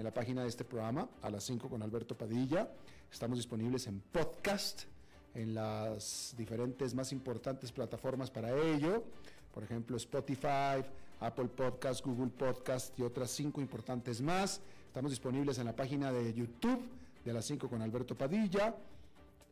[0.00, 2.70] en la página de este programa, a las 5 con Alberto Padilla.
[3.12, 4.84] Estamos disponibles en podcast,
[5.34, 9.04] en las diferentes más importantes plataformas para ello,
[9.52, 10.82] por ejemplo Spotify,
[11.20, 14.62] Apple Podcast, Google Podcast y otras cinco importantes más.
[14.86, 16.80] Estamos disponibles en la página de YouTube
[17.22, 18.74] de las 5 con Alberto Padilla.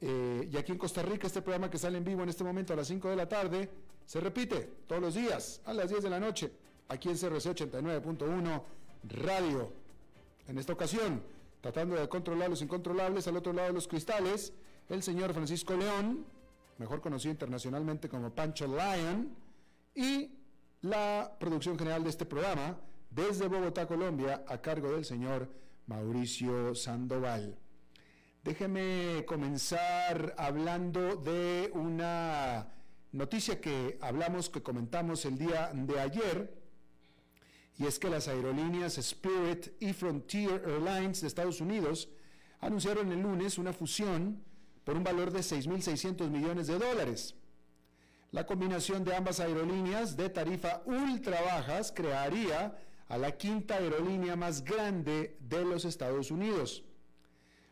[0.00, 2.72] Eh, y aquí en Costa Rica, este programa que sale en vivo en este momento
[2.72, 3.68] a las 5 de la tarde,
[4.06, 6.50] se repite todos los días a las 10 de la noche,
[6.88, 8.62] aquí en CRC 89.1
[9.10, 9.88] Radio.
[10.48, 11.22] En esta ocasión,
[11.60, 14.54] tratando de controlar los incontrolables al otro lado de los cristales,
[14.89, 16.25] el señor Francisco León,
[16.79, 19.36] mejor conocido internacionalmente como Pancho Lion,
[19.94, 20.30] y
[20.80, 22.79] la producción general de este programa
[23.11, 25.50] desde Bogotá, Colombia, a cargo del señor
[25.86, 27.58] Mauricio Sandoval.
[28.42, 32.69] Déjeme comenzar hablando de una
[33.12, 36.58] noticia que hablamos, que comentamos el día de ayer,
[37.78, 42.09] y es que las aerolíneas Spirit y Frontier Airlines de Estados Unidos
[42.61, 44.43] anunciaron el lunes una fusión
[44.83, 47.37] por un valor de 6.600 millones de dólares.
[48.33, 52.77] La combinación de ambas aerolíneas de tarifa ultra bajas crearía
[53.09, 56.85] a la quinta aerolínea más grande de los Estados Unidos.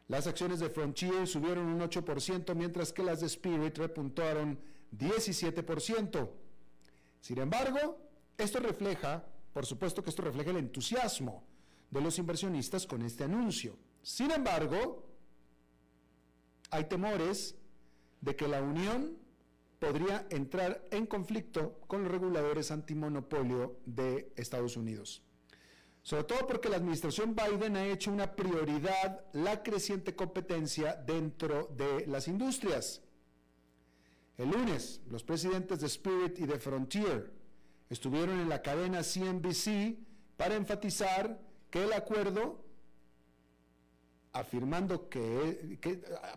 [0.08, 4.58] Las acciones de Frontier subieron un 8%, mientras que las de Spirit repuntaron
[4.96, 6.30] 17%.
[7.20, 7.98] Sin embargo,
[8.38, 9.24] esto refleja,
[9.56, 11.42] por supuesto que esto refleja el entusiasmo
[11.90, 13.78] de los inversionistas con este anuncio.
[14.02, 15.06] Sin embargo,
[16.68, 17.54] hay temores
[18.20, 19.16] de que la unión
[19.78, 25.22] podría entrar en conflicto con los reguladores antimonopolio de Estados Unidos.
[26.02, 32.06] Sobre todo porque la administración Biden ha hecho una prioridad la creciente competencia dentro de
[32.06, 33.00] las industrias.
[34.36, 37.35] El lunes, los presidentes de Spirit y de Frontier
[37.90, 39.96] estuvieron en la cadena CNBC
[40.36, 41.38] para enfatizar
[41.70, 42.64] que el acuerdo,
[44.32, 45.78] afirmando que,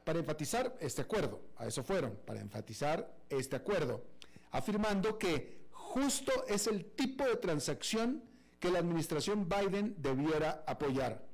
[0.04, 4.04] para enfatizar este acuerdo, a eso fueron, para enfatizar este acuerdo,
[4.52, 8.24] afirmando que justo es el tipo de transacción
[8.60, 11.26] que la administración Biden debiera apoyar.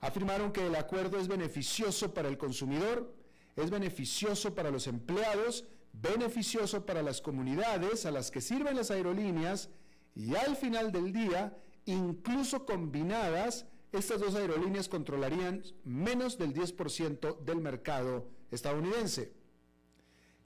[0.00, 3.14] Afirmaron que el acuerdo es beneficioso para el consumidor,
[3.56, 5.64] es beneficioso para los empleados,
[6.00, 9.70] beneficioso para las comunidades a las que sirven las aerolíneas
[10.14, 17.60] y al final del día, incluso combinadas, estas dos aerolíneas controlarían menos del 10% del
[17.60, 19.32] mercado estadounidense.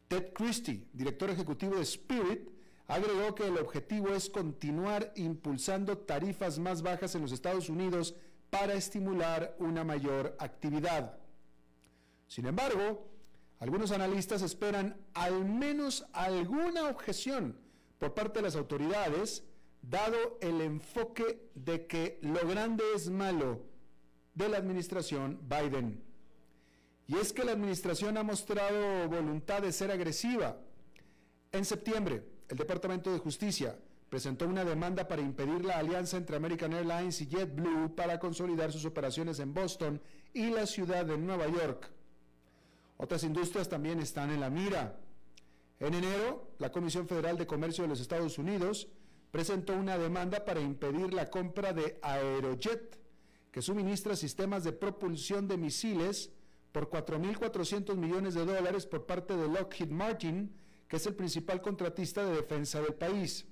[0.08, 2.50] Ted Christie, director ejecutivo de Spirit,
[2.90, 8.16] Agregó que el objetivo es continuar impulsando tarifas más bajas en los Estados Unidos
[8.50, 11.16] para estimular una mayor actividad.
[12.26, 13.08] Sin embargo,
[13.60, 17.58] algunos analistas esperan al menos alguna objeción
[17.98, 19.44] por parte de las autoridades,
[19.82, 23.60] dado el enfoque de que lo grande es malo
[24.34, 26.02] de la administración Biden.
[27.06, 30.56] Y es que la administración ha mostrado voluntad de ser agresiva.
[31.52, 33.78] En septiembre, el Departamento de Justicia
[34.08, 38.86] presentó una demanda para impedir la alianza entre American Airlines y JetBlue para consolidar sus
[38.86, 40.00] operaciones en Boston
[40.32, 41.90] y la ciudad de Nueva York.
[43.02, 45.00] Otras industrias también están en la mira.
[45.78, 48.88] En enero, la Comisión Federal de Comercio de los Estados Unidos
[49.30, 52.98] presentó una demanda para impedir la compra de Aerojet,
[53.50, 56.30] que suministra sistemas de propulsión de misiles
[56.72, 60.54] por 4.400 millones de dólares por parte de Lockheed Martin,
[60.86, 63.46] que es el principal contratista de defensa del país.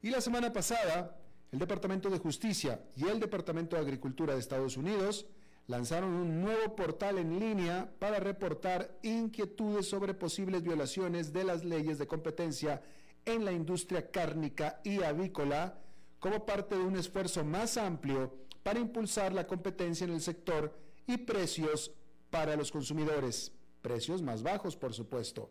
[0.00, 1.20] Y la semana pasada,
[1.50, 5.26] el Departamento de Justicia y el Departamento de Agricultura de Estados Unidos
[5.66, 11.98] lanzaron un nuevo portal en línea para reportar inquietudes sobre posibles violaciones de las leyes
[11.98, 12.82] de competencia
[13.24, 15.78] en la industria cárnica y avícola
[16.18, 21.18] como parte de un esfuerzo más amplio para impulsar la competencia en el sector y
[21.18, 21.92] precios
[22.30, 25.50] para los consumidores, precios más bajos por supuesto.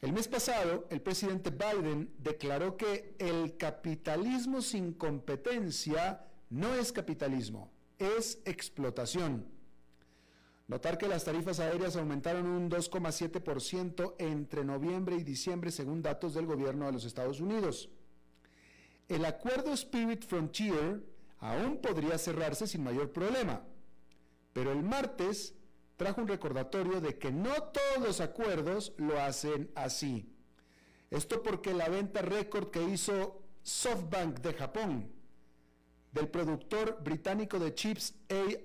[0.00, 7.72] El mes pasado, el presidente Biden declaró que el capitalismo sin competencia no es capitalismo,
[7.98, 9.46] es explotación.
[10.66, 16.46] Notar que las tarifas aéreas aumentaron un 2,7% entre noviembre y diciembre según datos del
[16.46, 17.90] gobierno de los Estados Unidos.
[19.08, 21.04] El acuerdo Spirit Frontier
[21.38, 23.62] aún podría cerrarse sin mayor problema,
[24.54, 25.54] pero el martes
[25.96, 30.34] trajo un recordatorio de que no todos los acuerdos lo hacen así.
[31.10, 35.12] Esto porque la venta récord que hizo SoftBank de Japón,
[36.14, 38.14] del productor británico de chips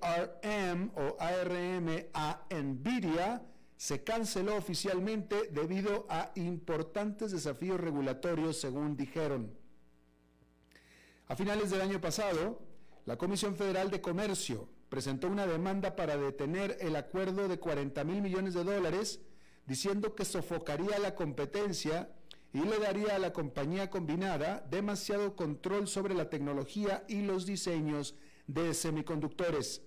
[0.02, 3.42] ARM o ARM a Nvidia,
[3.76, 9.58] se canceló oficialmente debido a importantes desafíos regulatorios, según dijeron.
[11.28, 12.62] A finales del año pasado,
[13.06, 18.22] la Comisión Federal de Comercio presentó una demanda para detener el acuerdo de 40 mil
[18.22, 19.22] millones de dólares,
[19.66, 22.10] diciendo que sofocaría la competencia
[22.54, 28.16] y le daría a la compañía combinada demasiado control sobre la tecnología y los diseños
[28.48, 29.84] de semiconductores.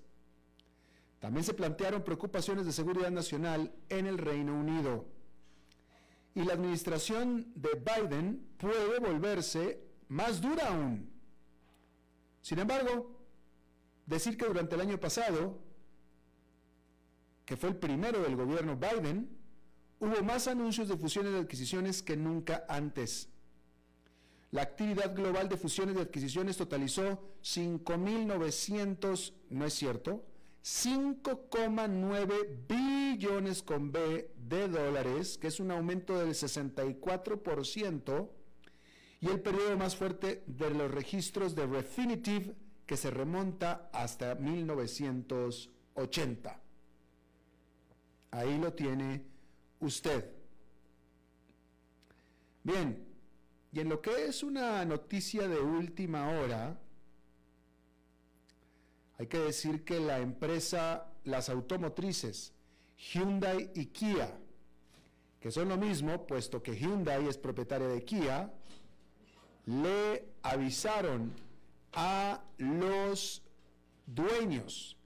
[1.19, 5.07] También se plantearon preocupaciones de seguridad nacional en el Reino Unido.
[6.35, 11.11] Y la administración de Biden puede volverse más dura aún.
[12.41, 13.21] Sin embargo,
[14.07, 15.59] decir que durante el año pasado,
[17.45, 19.42] que fue el primero del gobierno Biden,
[20.03, 23.29] hubo más anuncios de fusiones y adquisiciones que nunca antes.
[24.51, 30.25] La actividad global de fusiones y adquisiciones totalizó 5.900, no es cierto,
[30.65, 38.29] 5,9 billones con B de dólares, que es un aumento del 64%,
[39.21, 42.57] y el periodo más fuerte de los registros de Refinitiv,
[42.87, 46.61] que se remonta hasta 1980.
[48.33, 49.31] Ahí lo tiene
[49.83, 50.31] usted.
[52.63, 53.05] Bien,
[53.73, 56.79] y en lo que es una noticia de última hora,
[59.19, 62.53] hay que decir que la empresa, las automotrices,
[62.97, 64.39] Hyundai y Kia,
[65.41, 68.53] que son lo mismo, puesto que Hyundai es propietaria de Kia,
[69.67, 71.33] le avisaron
[71.93, 73.43] a los
[74.07, 74.97] dueños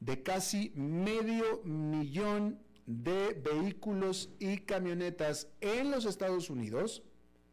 [0.00, 2.58] de casi medio millón
[2.92, 7.02] de vehículos y camionetas en los Estados Unidos,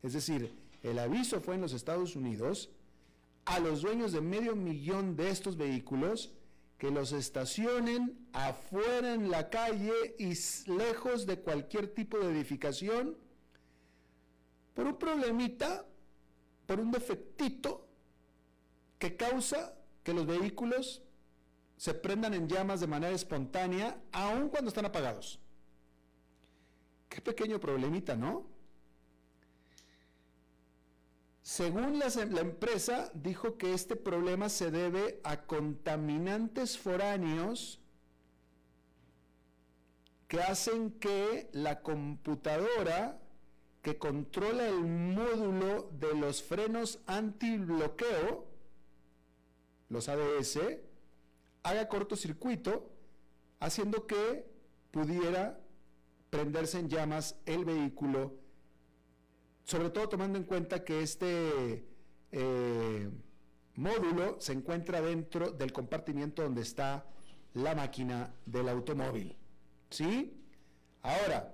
[0.03, 0.53] es decir,
[0.83, 2.69] el aviso fue en los Estados Unidos,
[3.45, 6.33] a los dueños de medio millón de estos vehículos
[6.77, 10.33] que los estacionen afuera en la calle y
[10.71, 13.18] lejos de cualquier tipo de edificación
[14.74, 15.85] por un problemita,
[16.65, 17.88] por un defectito
[18.97, 21.01] que causa que los vehículos
[21.79, 25.39] se prendan en llamas de manera espontánea aun cuando están apagados.
[27.07, 28.45] Qué pequeño problemita, ¿no?
[31.41, 32.07] Según la,
[32.41, 37.79] empresa, dijo que este problema se debe a contaminantes foráneos
[40.27, 43.21] que hacen que la computadora
[43.81, 48.45] que controla el módulo de los frenos antibloqueo,
[49.87, 50.88] los ABS,
[51.63, 52.91] haga cortocircuito,
[53.59, 54.45] haciendo que
[54.91, 55.59] pudiera
[56.29, 58.39] prenderse en llamas el vehículo
[59.69, 61.85] sobre todo tomando en cuenta que este
[62.31, 63.09] eh,
[63.75, 67.06] módulo se encuentra dentro del compartimiento donde está
[67.53, 69.38] la máquina del automóvil.
[69.91, 70.41] ¿Sí?
[71.03, 71.53] Ahora,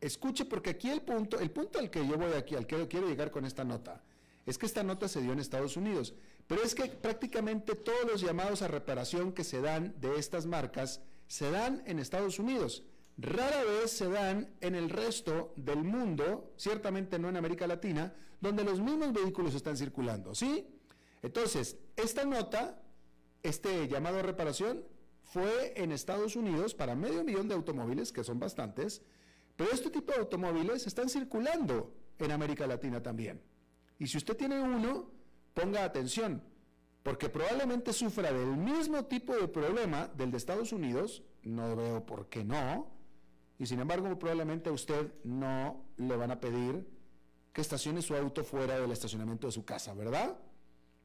[0.00, 3.08] escuche porque aquí el punto, el punto al que yo voy aquí, al que quiero
[3.08, 4.04] llegar con esta nota,
[4.46, 6.14] es que esta nota se dio en Estados Unidos,
[6.50, 11.00] pero es que prácticamente todos los llamados a reparación que se dan de estas marcas
[11.28, 12.82] se dan en Estados Unidos
[13.18, 18.64] rara vez se dan en el resto del mundo, ciertamente no en América Latina, donde
[18.64, 20.66] los mismos vehículos están circulando, ¿sí?
[21.22, 22.82] Entonces, esta nota,
[23.44, 24.84] este llamado a reparación,
[25.22, 29.02] fue en Estados Unidos para medio millón de automóviles, que son bastantes,
[29.54, 33.40] pero este tipo de automóviles están circulando en América Latina también.
[34.00, 35.19] Y si usted tiene uno,
[35.54, 36.42] ponga atención,
[37.02, 42.28] porque probablemente sufra del mismo tipo de problema del de Estados Unidos, no veo por
[42.28, 42.90] qué no,
[43.58, 46.86] y sin embargo probablemente a usted no le van a pedir
[47.52, 50.38] que estacione su auto fuera del estacionamiento de su casa, ¿verdad?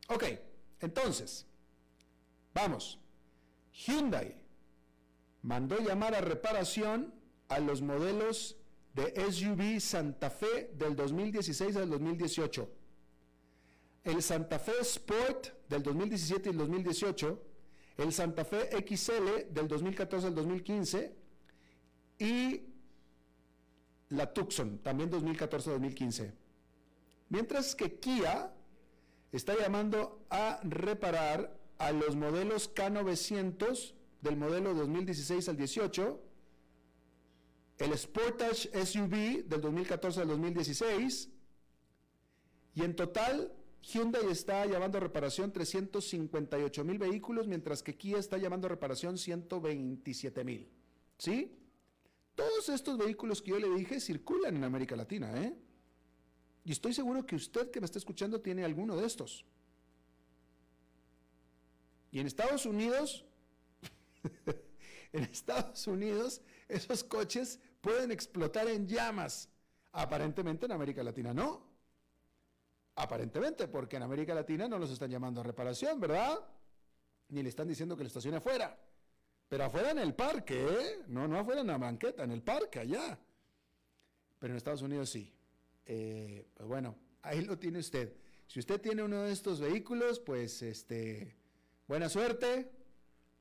[0.09, 0.23] Ok,
[0.79, 1.47] entonces,
[2.53, 2.99] vamos.
[3.73, 4.35] Hyundai
[5.41, 7.13] mandó llamar a reparación
[7.49, 8.57] a los modelos
[8.93, 12.69] de SUV Santa Fe del 2016 al 2018.
[14.05, 17.43] El Santa Fe Sport del 2017 y el 2018,
[17.97, 21.15] el Santa Fe XL del 2014 al 2015,
[22.19, 22.61] y
[24.09, 26.33] la Tucson, también 2014-2015.
[27.29, 28.53] Mientras que Kia
[29.31, 36.21] está llamando a reparar a los modelos K900 del modelo 2016 al 18,
[37.79, 41.29] el Sportage SUV del 2014 al 2016,
[42.75, 43.51] y en total
[43.85, 49.17] Hyundai está llamando a reparación 358 mil vehículos, mientras que Kia está llamando a reparación
[49.17, 50.67] 127 mil.
[51.19, 51.55] ¿Sí?
[52.33, 55.55] Todos estos vehículos que yo le dije circulan en América Latina, ¿eh?
[56.63, 59.45] Y estoy seguro que usted que me está escuchando tiene alguno de estos.
[62.11, 63.23] Y en Estados Unidos,
[65.13, 69.47] en Estados Unidos, esos coches pueden explotar en llamas.
[69.91, 71.74] Aparentemente en América Latina no.
[72.95, 76.39] Aparentemente, porque en América Latina no los están llamando a reparación, ¿verdad?
[77.29, 78.77] Ni le están diciendo que lo estacione afuera.
[79.49, 81.03] Pero afuera en el parque, ¿eh?
[81.07, 83.19] No, no afuera en la banqueta, en el parque, allá.
[84.39, 85.33] Pero en Estados Unidos sí.
[85.85, 88.15] Eh, pues bueno, ahí lo tiene usted.
[88.47, 91.35] Si usted tiene uno de estos vehículos, pues este,
[91.87, 92.71] buena suerte,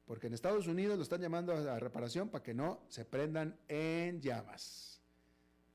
[0.04, 4.20] porque en Estados Unidos lo están llamando a, reparación para que no se prendan en
[4.20, 5.00] llamas.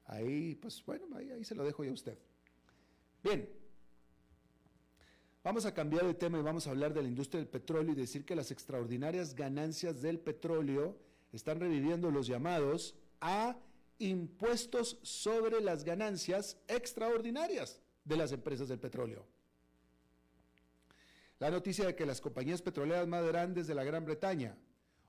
[0.06, 2.18] Ahí, pues bueno, ahí, ahí se lo dejo yo a usted.
[3.24, 3.59] Bien,
[5.44, 7.96] vamos a cambiar de tema y vamos a hablar de la industria del petróleo y
[7.96, 10.98] decir que las extraordinarias ganancias del petróleo
[11.32, 13.58] están reviviendo los llamados a
[14.00, 19.26] impuestos sobre las ganancias extraordinarias de las empresas del petróleo.
[21.40, 24.58] La noticia de que las compañías petroleras más grandes de la Gran Bretaña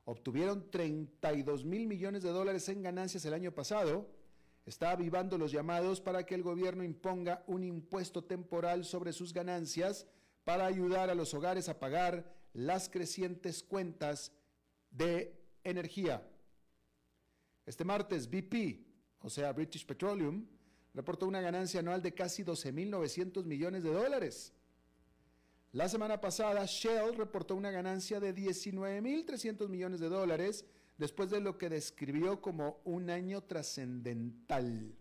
[0.05, 4.09] obtuvieron 32 mil millones de dólares en ganancias el año pasado
[4.71, 10.07] está avivando los llamados para que el gobierno imponga un impuesto temporal sobre sus ganancias
[10.45, 14.33] para ayudar a los hogares a pagar las crecientes cuentas
[14.93, 16.25] de energía.
[17.67, 18.87] Este martes, BP,
[19.23, 20.47] o sea, British Petroleum,
[20.95, 24.53] reportó una ganancia anual de casi 12.900 millones de dólares.
[25.73, 30.65] La semana pasada, Shell reportó una ganancia de 19.300 millones de dólares
[31.01, 34.95] después de lo que describió como un año trascendental.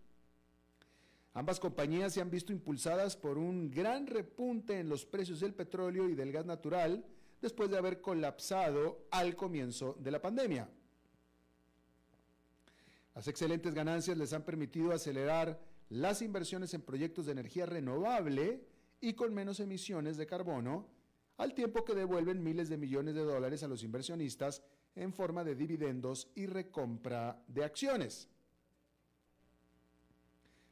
[1.34, 6.08] Ambas compañías se han visto impulsadas por un gran repunte en los precios del petróleo
[6.08, 7.04] y del gas natural
[7.42, 10.70] después de haber colapsado al comienzo de la pandemia.
[13.14, 18.64] Las excelentes ganancias les han permitido acelerar las inversiones en proyectos de energía renovable
[19.02, 20.88] y con menos emisiones de carbono,
[21.36, 24.62] al tiempo que devuelven miles de millones de dólares a los inversionistas
[24.94, 28.28] en forma de dividendos y recompra de acciones.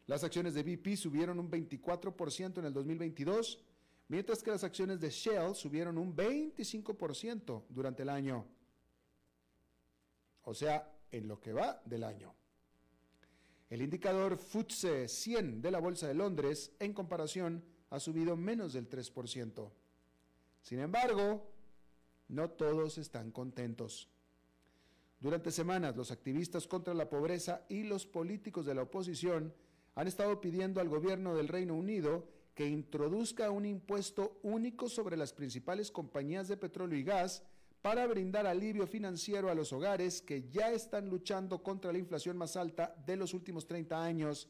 [0.07, 3.63] Las acciones de BP subieron un 24% en el 2022,
[4.09, 8.47] mientras que las acciones de Shell subieron un 25% durante el año.
[10.45, 12.35] O sea, en lo que va del año.
[13.69, 18.89] El indicador FTSE 100 de la Bolsa de Londres, en comparación, ha subido menos del
[18.89, 19.71] 3%.
[20.63, 21.51] Sin embargo,
[22.29, 24.09] no todos están contentos.
[25.21, 29.53] Durante semanas, los activistas contra la pobreza y los políticos de la oposición
[29.95, 35.33] han estado pidiendo al gobierno del Reino Unido que introduzca un impuesto único sobre las
[35.33, 37.43] principales compañías de petróleo y gas
[37.83, 42.57] para brindar alivio financiero a los hogares que ya están luchando contra la inflación más
[42.57, 44.49] alta de los últimos 30 años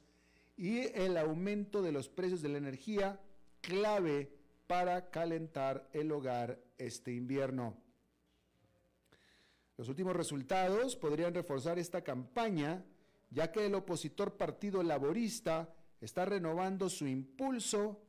[0.56, 3.20] y el aumento de los precios de la energía
[3.60, 4.37] clave
[4.68, 7.74] para calentar el hogar este invierno.
[9.78, 12.84] Los últimos resultados podrían reforzar esta campaña,
[13.30, 18.02] ya que el opositor Partido Laborista está renovando su impulso,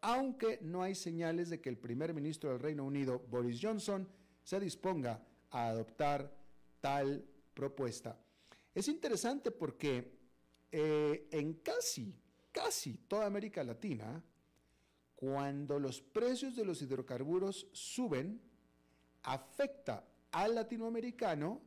[0.00, 4.08] aunque no hay señales de que el primer ministro del Reino Unido, Boris Johnson,
[4.42, 6.34] se disponga a adoptar
[6.80, 8.18] tal propuesta.
[8.74, 10.18] Es interesante porque
[10.72, 12.14] eh, en casi,
[12.50, 14.22] casi toda América Latina,
[15.20, 18.40] cuando los precios de los hidrocarburos suben,
[19.22, 21.60] afecta al latinoamericano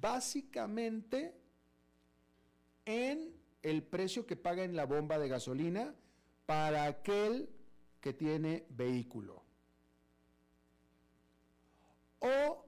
[0.00, 1.40] básicamente
[2.84, 5.94] en el precio que paga en la bomba de gasolina
[6.44, 7.48] para aquel
[8.00, 9.44] que tiene vehículo.
[12.20, 12.64] o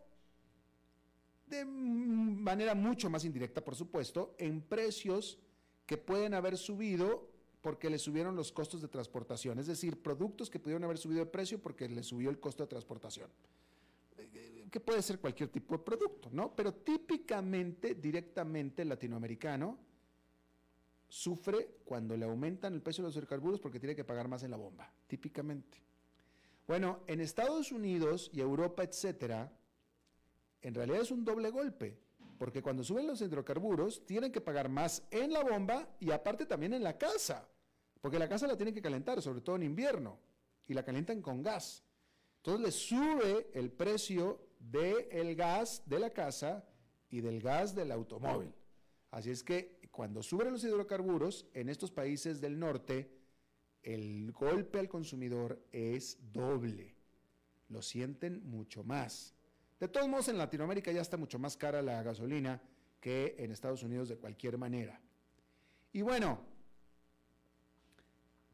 [1.46, 5.40] de manera mucho más indirecta, por supuesto, en precios
[5.86, 7.28] que pueden haber subido
[7.60, 11.30] porque le subieron los costos de transportación, es decir, productos que pudieron haber subido de
[11.30, 13.28] precio porque le subió el costo de transportación,
[14.70, 16.54] que puede ser cualquier tipo de producto, ¿no?
[16.54, 19.78] Pero típicamente, directamente, el latinoamericano
[21.08, 24.52] sufre cuando le aumentan el precio de los hidrocarburos porque tiene que pagar más en
[24.52, 25.78] la bomba, típicamente.
[26.66, 29.52] Bueno, en Estados Unidos y Europa, etcétera,
[30.62, 31.98] en realidad es un doble golpe,
[32.40, 36.72] porque cuando suben los hidrocarburos tienen que pagar más en la bomba y aparte también
[36.72, 37.46] en la casa,
[38.00, 40.18] porque la casa la tienen que calentar, sobre todo en invierno,
[40.66, 41.84] y la calientan con gas.
[42.38, 46.64] Entonces les sube el precio del gas de la casa
[47.10, 48.54] y del gas del automóvil.
[49.10, 53.20] Así es que cuando suben los hidrocarburos en estos países del norte,
[53.82, 56.96] el golpe al consumidor es doble.
[57.68, 59.34] Lo sienten mucho más.
[59.80, 62.60] De todos modos, en Latinoamérica ya está mucho más cara la gasolina
[63.00, 65.00] que en Estados Unidos de cualquier manera.
[65.94, 66.38] Y bueno,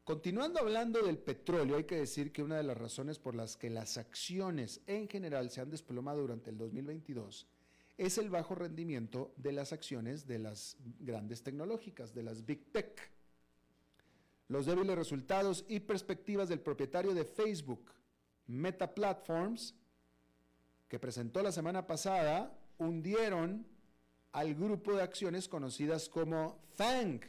[0.05, 3.69] continuando hablando del petróleo, hay que decir que una de las razones por las que
[3.69, 7.45] las acciones en general se han desplomado durante el 2022
[7.97, 13.11] es el bajo rendimiento de las acciones de las grandes tecnológicas, de las Big Tech.
[14.47, 17.91] los débiles resultados y perspectivas del propietario de Facebook,
[18.45, 19.75] Meta Platforms,
[20.87, 23.65] que presentó la semana pasada, hundieron
[24.31, 27.21] al grupo de acciones conocidas como FANG.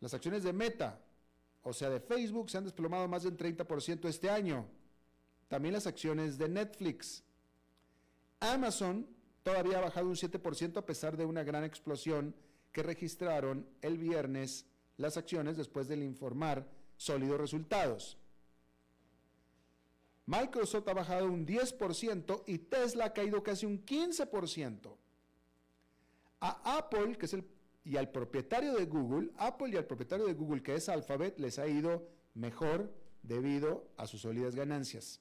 [0.00, 1.00] Las acciones de Meta,
[1.62, 4.66] o sea, de Facebook, se han desplomado más del 30% este año.
[5.48, 7.22] También las acciones de Netflix.
[8.40, 9.06] Amazon
[9.42, 12.34] todavía ha bajado un 7% a pesar de una gran explosión
[12.72, 18.18] que registraron el viernes las acciones después del informar sólidos resultados.
[20.26, 24.96] Microsoft ha bajado un 10% y Tesla ha caído casi un 15%.
[26.40, 27.44] A Apple, que es el
[27.84, 31.58] y al propietario de Google, Apple y al propietario de Google, que es Alphabet, les
[31.58, 35.20] ha ido mejor debido a sus sólidas ganancias.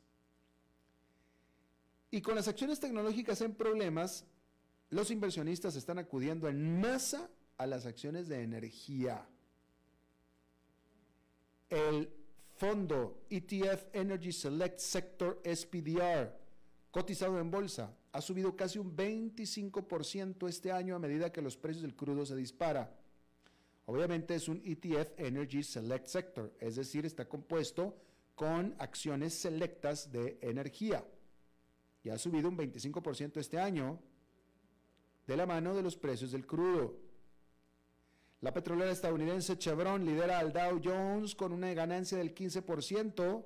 [2.12, 4.26] Y con las acciones tecnológicas en problemas,
[4.90, 9.28] los inversionistas están acudiendo en masa a las acciones de energía.
[11.70, 12.14] El
[12.62, 16.32] fondo ETF Energy Select Sector SPDR,
[16.92, 21.82] cotizado en bolsa, ha subido casi un 25% este año a medida que los precios
[21.82, 22.96] del crudo se dispara.
[23.88, 27.98] Obviamente es un ETF Energy Select Sector, es decir, está compuesto
[28.36, 31.04] con acciones selectas de energía.
[32.04, 34.00] Y ha subido un 25% este año
[35.26, 36.96] de la mano de los precios del crudo.
[38.42, 43.46] La petrolera estadounidense Chevron lidera al Dow Jones con una ganancia del 15%,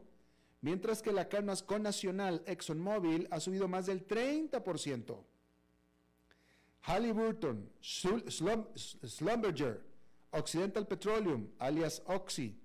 [0.62, 5.18] mientras que la con nacional ExxonMobil ha subido más del 30%.
[6.84, 9.84] Halliburton, Slumberger,
[10.32, 12.58] Occidental Petroleum, alias Oxy,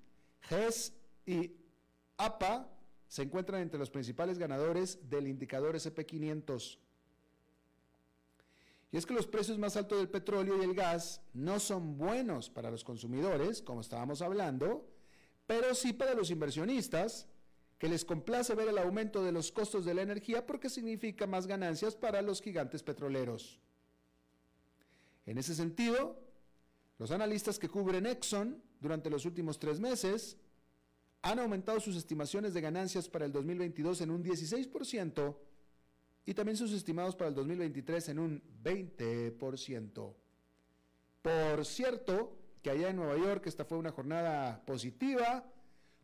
[0.49, 0.93] Hess
[1.27, 1.57] y
[2.17, 2.69] APA
[3.09, 6.79] se encuentran entre los principales ganadores del indicador SP500.
[8.93, 12.51] Y es que los precios más altos del petróleo y el gas no son buenos
[12.51, 14.89] para los consumidores, como estábamos hablando,
[15.47, 17.29] pero sí para los inversionistas,
[17.79, 21.47] que les complace ver el aumento de los costos de la energía porque significa más
[21.47, 23.59] ganancias para los gigantes petroleros.
[25.25, 26.21] En ese sentido,
[26.99, 30.37] los analistas que cubren Exxon durante los últimos tres meses
[31.23, 35.37] han aumentado sus estimaciones de ganancias para el 2022 en un 16%
[36.26, 40.15] y también sus estimados para el 2023 en un 20%.
[41.23, 45.45] Por cierto, que allá en Nueva York esta fue una jornada positiva,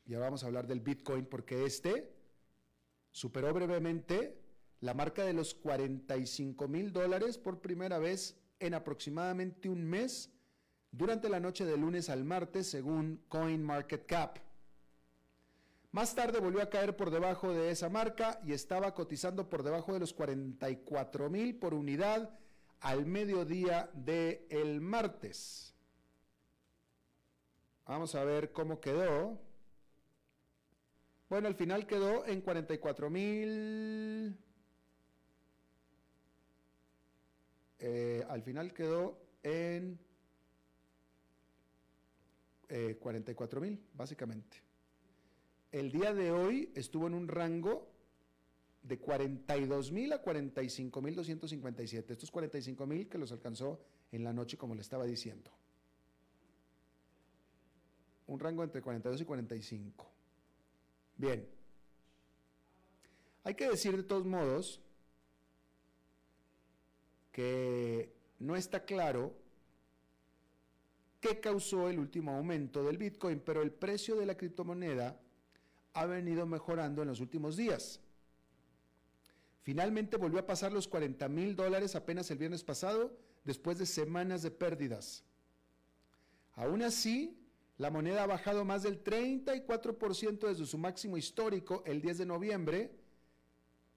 [0.06, 2.14] Ya vamos a hablar del Bitcoin porque este
[3.12, 4.38] superó brevemente
[4.82, 10.32] la marca de los 45 mil dólares por primera vez en aproximadamente un mes
[10.92, 14.38] durante la noche de lunes al martes según CoinMarketCap.
[15.92, 19.94] Más tarde volvió a caer por debajo de esa marca y estaba cotizando por debajo
[19.94, 22.38] de los 44 mil por unidad
[22.82, 25.74] al mediodía del el martes.
[27.86, 29.40] Vamos a ver cómo quedó.
[31.30, 34.38] Bueno, al final quedó en 44 mil.
[37.80, 40.00] Eh, al final quedó en
[43.00, 44.58] 44 eh, mil, básicamente.
[45.72, 47.95] El día de hoy estuvo en un rango
[48.88, 52.14] de 42 mil a 45 mil 257.
[52.14, 53.80] Estos 45 mil que los alcanzó
[54.12, 55.52] en la noche, como le estaba diciendo.
[58.28, 60.12] Un rango entre 42 y 45.
[61.18, 61.48] Bien.
[63.44, 64.82] Hay que decir de todos modos
[67.32, 69.34] que no está claro
[71.20, 75.20] qué causó el último aumento del Bitcoin, pero el precio de la criptomoneda
[75.94, 78.00] ha venido mejorando en los últimos días.
[79.66, 84.44] Finalmente volvió a pasar los 40 mil dólares apenas el viernes pasado, después de semanas
[84.44, 85.24] de pérdidas.
[86.54, 87.36] Aún así,
[87.78, 92.92] la moneda ha bajado más del 34% desde su máximo histórico el 10 de noviembre,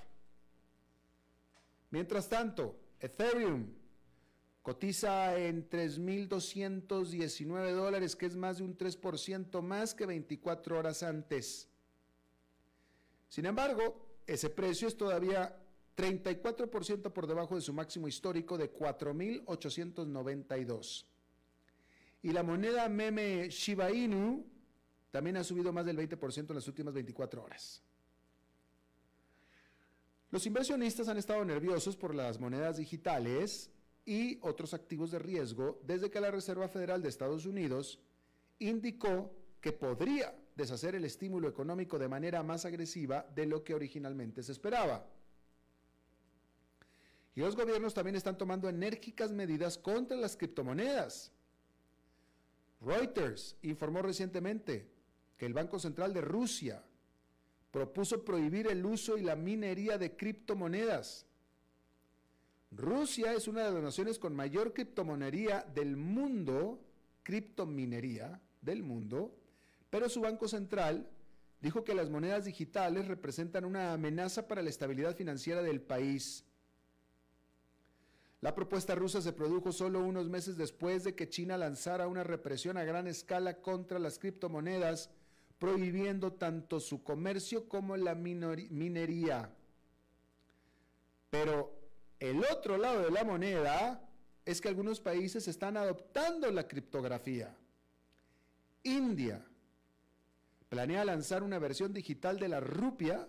[1.90, 3.83] Mientras tanto, Ethereum
[4.64, 11.68] cotiza en 3.219 dólares, que es más de un 3% más que 24 horas antes.
[13.28, 15.54] Sin embargo, ese precio es todavía
[15.98, 21.04] 34% por debajo de su máximo histórico de 4.892.
[22.22, 24.46] Y la moneda meme Shiba Inu
[25.10, 27.82] también ha subido más del 20% en las últimas 24 horas.
[30.30, 33.70] Los inversionistas han estado nerviosos por las monedas digitales
[34.04, 37.98] y otros activos de riesgo desde que la Reserva Federal de Estados Unidos
[38.58, 44.42] indicó que podría deshacer el estímulo económico de manera más agresiva de lo que originalmente
[44.42, 45.06] se esperaba.
[47.34, 51.32] Y los gobiernos también están tomando enérgicas medidas contra las criptomonedas.
[52.80, 54.88] Reuters informó recientemente
[55.36, 56.84] que el Banco Central de Rusia
[57.72, 61.26] propuso prohibir el uso y la minería de criptomonedas.
[62.76, 66.80] Rusia es una de las naciones con mayor criptomonería del mundo,
[67.22, 69.36] criptominería del mundo,
[69.90, 71.08] pero su Banco Central
[71.60, 76.44] dijo que las monedas digitales representan una amenaza para la estabilidad financiera del país.
[78.40, 82.76] La propuesta rusa se produjo solo unos meses después de que China lanzara una represión
[82.76, 85.10] a gran escala contra las criptomonedas
[85.58, 89.50] prohibiendo tanto su comercio como la minería.
[91.30, 91.83] Pero
[92.20, 94.00] el otro lado de la moneda
[94.44, 97.56] es que algunos países están adoptando la criptografía.
[98.82, 99.44] India
[100.68, 103.28] planea lanzar una versión digital de la rupia,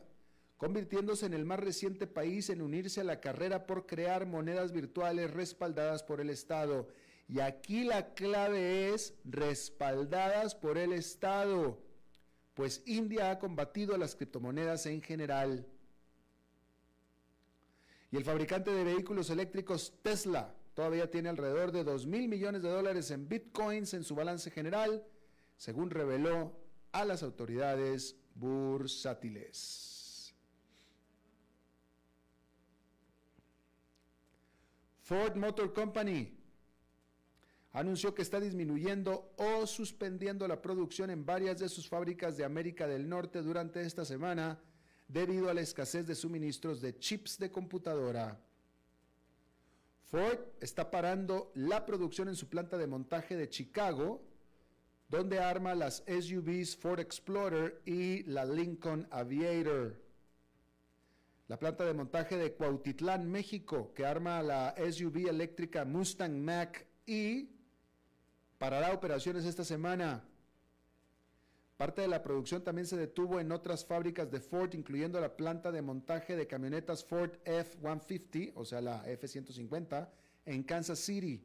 [0.58, 5.32] convirtiéndose en el más reciente país en unirse a la carrera por crear monedas virtuales
[5.32, 6.88] respaldadas por el Estado.
[7.28, 11.86] Y aquí la clave es respaldadas por el Estado
[12.56, 15.68] pues India ha combatido las criptomonedas en general.
[18.16, 22.70] Y el fabricante de vehículos eléctricos Tesla todavía tiene alrededor de 2 mil millones de
[22.70, 25.06] dólares en bitcoins en su balance general,
[25.58, 26.58] según reveló
[26.94, 30.34] a las autoridades bursátiles.
[35.02, 36.40] Ford Motor Company
[37.74, 42.88] anunció que está disminuyendo o suspendiendo la producción en varias de sus fábricas de América
[42.88, 44.58] del Norte durante esta semana
[45.08, 48.40] debido a la escasez de suministros de chips de computadora.
[50.04, 54.22] Ford está parando la producción en su planta de montaje de Chicago,
[55.10, 60.02] donde arma las SUVs Ford Explorer y la Lincoln Aviator.
[61.48, 67.50] La planta de montaje de Cuautitlán, México, que arma la SUV eléctrica Mustang Mach y
[68.58, 70.24] parará operaciones esta semana.
[71.78, 75.74] Parte de la producción también se detuvo en otras fábricas de Ford, incluyendo la planta
[75.74, 80.10] de montaje de camionetas Ford F-150, o sea, la F-150,
[80.46, 81.44] en Kansas City.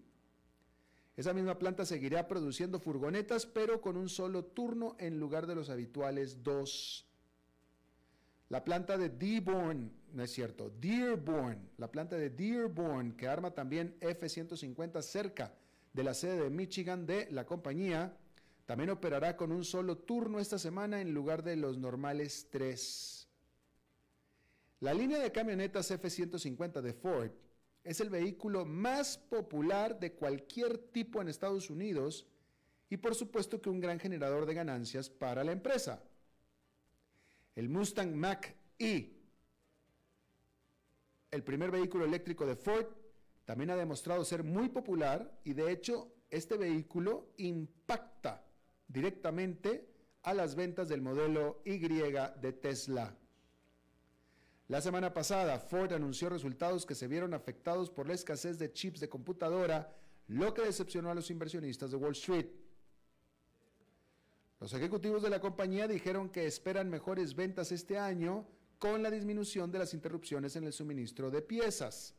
[1.17, 5.69] Esa misma planta seguirá produciendo furgonetas, pero con un solo turno en lugar de los
[5.69, 7.07] habituales dos.
[8.49, 13.97] La planta de Dearborn, no es cierto, Dearborn, la planta de Dearborn, que arma también
[14.01, 15.55] F-150 cerca
[15.93, 18.17] de la sede de Michigan de la compañía,
[18.71, 23.29] también operará con un solo turno esta semana en lugar de los normales tres.
[24.79, 27.33] La línea de camionetas F-150 de Ford
[27.83, 32.29] es el vehículo más popular de cualquier tipo en Estados Unidos
[32.89, 36.05] y por supuesto que un gran generador de ganancias para la empresa.
[37.57, 39.11] El Mustang Mach-E,
[41.33, 42.87] el primer vehículo eléctrico de Ford,
[43.45, 48.47] también ha demostrado ser muy popular y de hecho este vehículo impacta
[48.93, 49.89] directamente
[50.23, 53.17] a las ventas del modelo Y de Tesla.
[54.69, 59.01] La semana pasada, Ford anunció resultados que se vieron afectados por la escasez de chips
[59.01, 59.97] de computadora,
[60.29, 62.47] lo que decepcionó a los inversionistas de Wall Street.
[64.61, 68.47] Los ejecutivos de la compañía dijeron que esperan mejores ventas este año
[68.79, 72.15] con la disminución de las interrupciones en el suministro de piezas.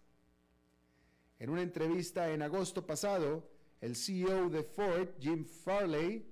[1.40, 6.31] En una entrevista en agosto pasado, el CEO de Ford, Jim Farley,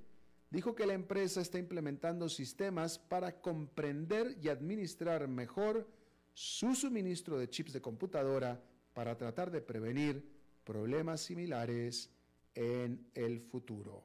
[0.49, 5.87] dijo que la empresa está implementando sistemas para comprender y administrar mejor
[6.33, 8.61] su suministro de chips de computadora
[8.93, 10.27] para tratar de prevenir
[10.63, 12.09] problemas similares
[12.55, 14.03] en el futuro.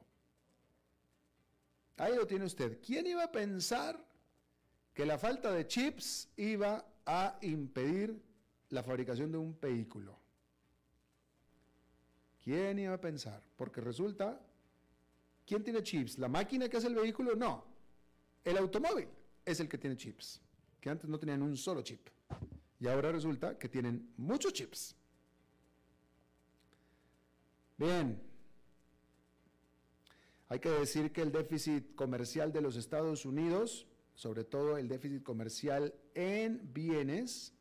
[1.97, 2.79] Ahí lo tiene usted.
[2.81, 4.03] ¿Quién iba a pensar
[4.93, 8.21] que la falta de chips iba a impedir
[8.69, 10.19] la fabricación de un vehículo?
[12.43, 13.41] ¿Quién iba a pensar?
[13.55, 14.39] Porque resulta,
[15.45, 16.17] ¿quién tiene chips?
[16.17, 17.35] ¿La máquina que hace el vehículo?
[17.35, 17.65] No.
[18.43, 19.07] El automóvil
[19.45, 20.41] es el que tiene chips,
[20.81, 22.07] que antes no tenían un solo chip.
[22.79, 24.95] Y ahora resulta que tienen muchos chips.
[27.77, 28.21] Bien.
[30.47, 35.23] Hay que decir que el déficit comercial de los Estados Unidos, sobre todo el déficit
[35.23, 37.53] comercial en bienes,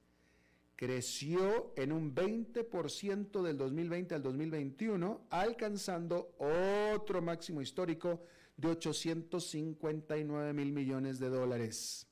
[0.77, 8.23] creció en un 20% del 2020 al 2021, alcanzando otro máximo histórico
[8.57, 12.07] de 859 mil millones de dólares.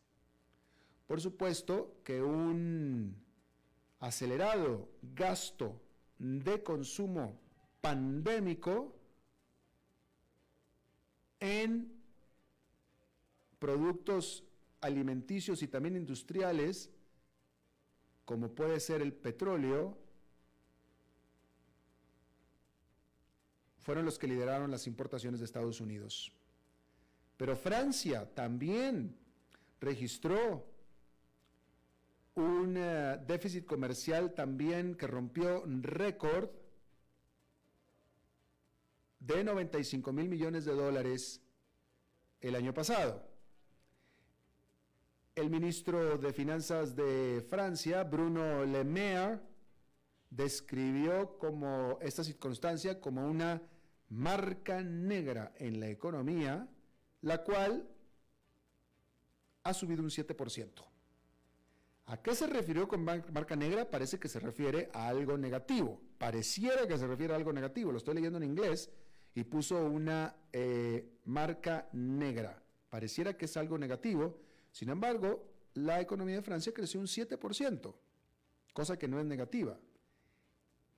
[1.07, 3.17] Por supuesto que un
[3.99, 5.81] acelerado gasto
[6.19, 7.41] de consumo
[7.81, 8.97] pandémico
[11.41, 11.93] en
[13.59, 14.45] productos
[14.81, 16.91] alimenticios y también industriales,
[18.25, 19.99] como puede ser el petróleo,
[23.79, 26.33] fueron los que lideraron las importaciones de Estados Unidos.
[27.37, 29.17] Pero Francia también
[29.81, 30.65] registró
[32.35, 36.51] un eh, déficit comercial también que rompió récord
[39.19, 41.41] de 95 mil millones de dólares
[42.41, 43.32] el año pasado.
[45.35, 49.41] El ministro de Finanzas de Francia, Bruno Le Maire,
[50.29, 53.63] describió como esta circunstancia como una
[54.11, 56.69] marca negra en la economía,
[57.23, 57.89] la cual
[59.63, 60.85] ha subido un 7%.
[62.07, 63.89] ¿A qué se refirió con marca negra?
[63.89, 65.99] Parece que se refiere a algo negativo.
[66.19, 67.91] Pareciera que se refiere a algo negativo.
[67.91, 68.91] Lo estoy leyendo en inglés
[69.35, 72.63] y puso una eh, marca negra.
[72.91, 74.52] Pareciera que es algo negativo.
[74.73, 77.95] Sin embargo, la economía de Francia creció un 7%,
[78.73, 79.79] cosa que no es negativa.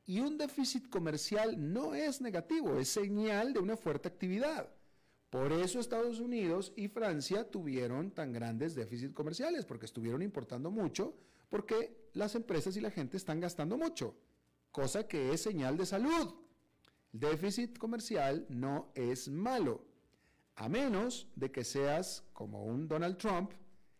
[0.06, 4.68] Y un déficit comercial no es negativo, es señal de una fuerte actividad.
[5.30, 11.16] Por eso Estados Unidos y Francia tuvieron tan grandes déficits comerciales, porque estuvieron importando mucho,
[11.48, 14.14] porque las empresas y la gente están gastando mucho,
[14.70, 16.34] cosa que es señal de salud.
[17.12, 19.84] El déficit comercial no es malo,
[20.56, 23.52] a menos de que seas como un Donald Trump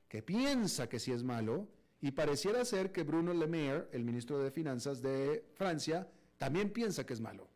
[0.09, 1.69] que piensa que sí es malo,
[2.01, 7.07] y pareciera ser que Bruno Le Maire, el ministro de Finanzas de Francia, también piensa
[7.07, 7.49] que es malo.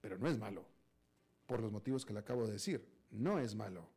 [0.00, 0.64] Pero no es malo,
[1.46, 2.84] por los motivos que le acabo de decir.
[3.10, 3.88] No es malo.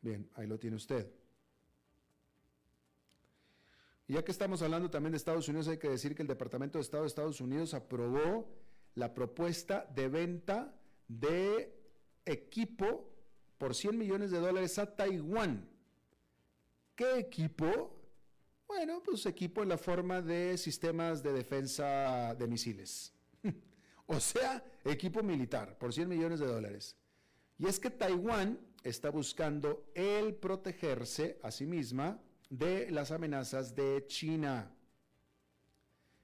[0.00, 1.08] Bien, ahí lo tiene usted.
[4.08, 6.82] Ya que estamos hablando también de Estados Unidos, hay que decir que el Departamento de
[6.82, 8.50] Estado de Estados Unidos aprobó
[8.96, 10.74] la propuesta de venta
[11.06, 11.72] de
[12.26, 13.11] equipo
[13.62, 15.64] por 100 millones de dólares a Taiwán.
[16.96, 17.96] ¿Qué equipo?
[18.66, 23.14] Bueno, pues equipo en la forma de sistemas de defensa de misiles.
[24.06, 26.96] o sea, equipo militar por 100 millones de dólares.
[27.56, 32.20] Y es que Taiwán está buscando el protegerse a sí misma
[32.50, 34.74] de las amenazas de China.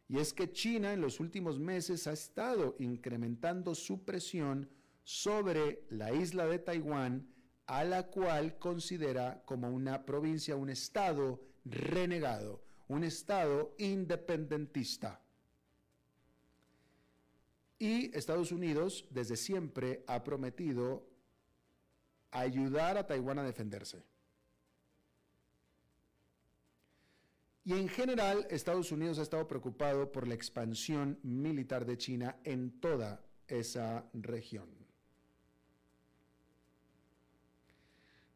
[0.08, 4.68] Y es que China en los últimos meses ha estado incrementando su presión
[5.08, 7.26] sobre la isla de Taiwán,
[7.64, 15.18] a la cual considera como una provincia, un estado renegado, un estado independentista.
[17.78, 21.08] Y Estados Unidos desde siempre ha prometido
[22.30, 24.04] ayudar a Taiwán a defenderse.
[27.64, 32.78] Y en general, Estados Unidos ha estado preocupado por la expansión militar de China en
[32.78, 34.77] toda esa región.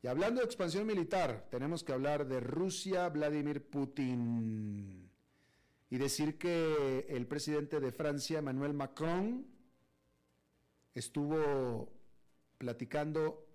[0.03, 5.09] Y hablando de expansión militar, tenemos que hablar de Rusia, Vladimir Putin.
[5.91, 9.47] Y decir que el presidente de Francia, Emmanuel Macron,
[10.93, 11.93] estuvo
[12.59, 13.47] platicando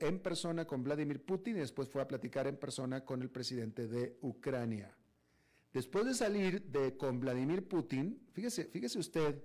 [0.00, 3.86] en persona con Vladimir Putin y después fue a platicar en persona con el presidente
[3.86, 4.96] de Ucrania.
[5.72, 9.40] Después de salir de, con Vladimir Putin, fíjese, fíjese usted,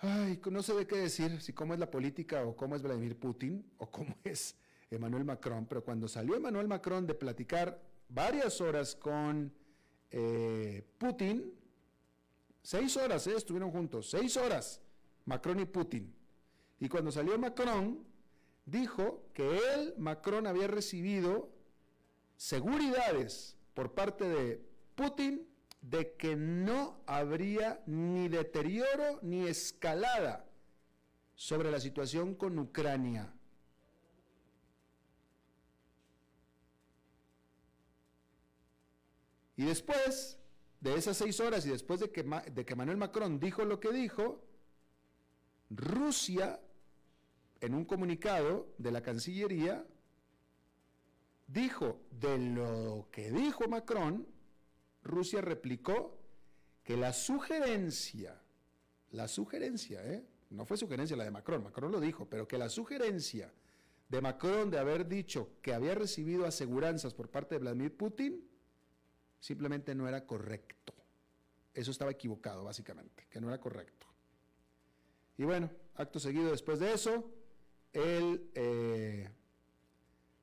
[0.00, 3.18] Ay, no sé de qué decir, si cómo es la política o cómo es Vladimir
[3.18, 4.56] Putin o cómo es
[4.90, 9.52] Emmanuel Macron, pero cuando salió Emmanuel Macron de platicar varias horas con
[10.10, 11.52] eh, Putin,
[12.62, 14.80] seis horas eh, estuvieron juntos, seis horas,
[15.24, 16.14] Macron y Putin.
[16.78, 18.06] Y cuando salió Macron,
[18.64, 21.50] dijo que él, Macron, había recibido
[22.36, 25.46] seguridades por parte de Putin
[25.80, 30.44] de que no habría ni deterioro ni escalada
[31.34, 33.32] sobre la situación con Ucrania.
[39.56, 40.38] Y después
[40.80, 43.90] de esas seis horas y después de que, de que Manuel Macron dijo lo que
[43.90, 44.44] dijo,
[45.70, 46.60] Rusia,
[47.60, 49.84] en un comunicado de la Cancillería,
[51.48, 54.26] dijo de lo que dijo Macron,
[55.08, 56.16] Rusia replicó
[56.84, 58.40] que la sugerencia,
[59.10, 60.24] la sugerencia, ¿eh?
[60.50, 63.52] no fue sugerencia la de Macron, Macron lo dijo, pero que la sugerencia
[64.08, 68.48] de Macron de haber dicho que había recibido aseguranzas por parte de Vladimir Putin,
[69.38, 70.94] simplemente no era correcto.
[71.74, 74.06] Eso estaba equivocado, básicamente, que no era correcto.
[75.36, 77.30] Y bueno, acto seguido después de eso,
[77.92, 79.28] el eh,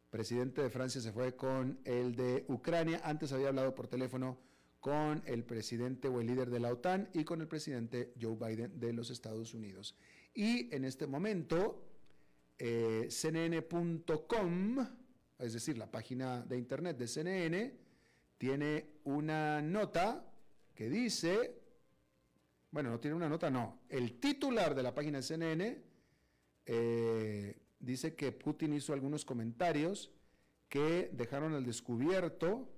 [0.09, 3.01] presidente de Francia se fue con el de Ucrania.
[3.03, 4.37] Antes había hablado por teléfono
[4.85, 8.79] con el presidente o el líder de la OTAN y con el presidente Joe Biden
[8.79, 9.95] de los Estados Unidos.
[10.31, 11.83] Y en este momento,
[12.59, 14.87] eh, CNN.com,
[15.39, 17.73] es decir, la página de internet de CNN,
[18.37, 20.31] tiene una nota
[20.75, 21.63] que dice,
[22.69, 25.83] bueno, no tiene una nota, no, el titular de la página de CNN
[26.67, 30.11] eh, dice que Putin hizo algunos comentarios
[30.69, 32.69] que dejaron al descubierto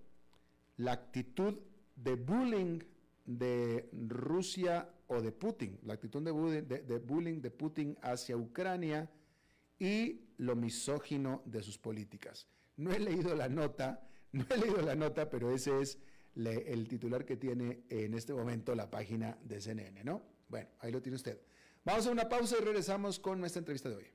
[0.77, 1.59] la actitud
[1.97, 2.79] de bullying
[3.25, 6.31] de Rusia o de Putin, la actitud de
[6.99, 9.09] bullying de, Putin hacia Ucrania
[9.79, 12.47] y lo misógino de sus políticas.
[12.77, 15.99] No he leído la nota, no he leído la nota, pero ese es
[16.35, 20.21] el titular que tiene en este momento la página de CNN, ¿no?
[20.47, 21.41] Bueno, ahí lo tiene usted.
[21.83, 24.07] Vamos a una pausa y regresamos con nuestra entrevista de hoy.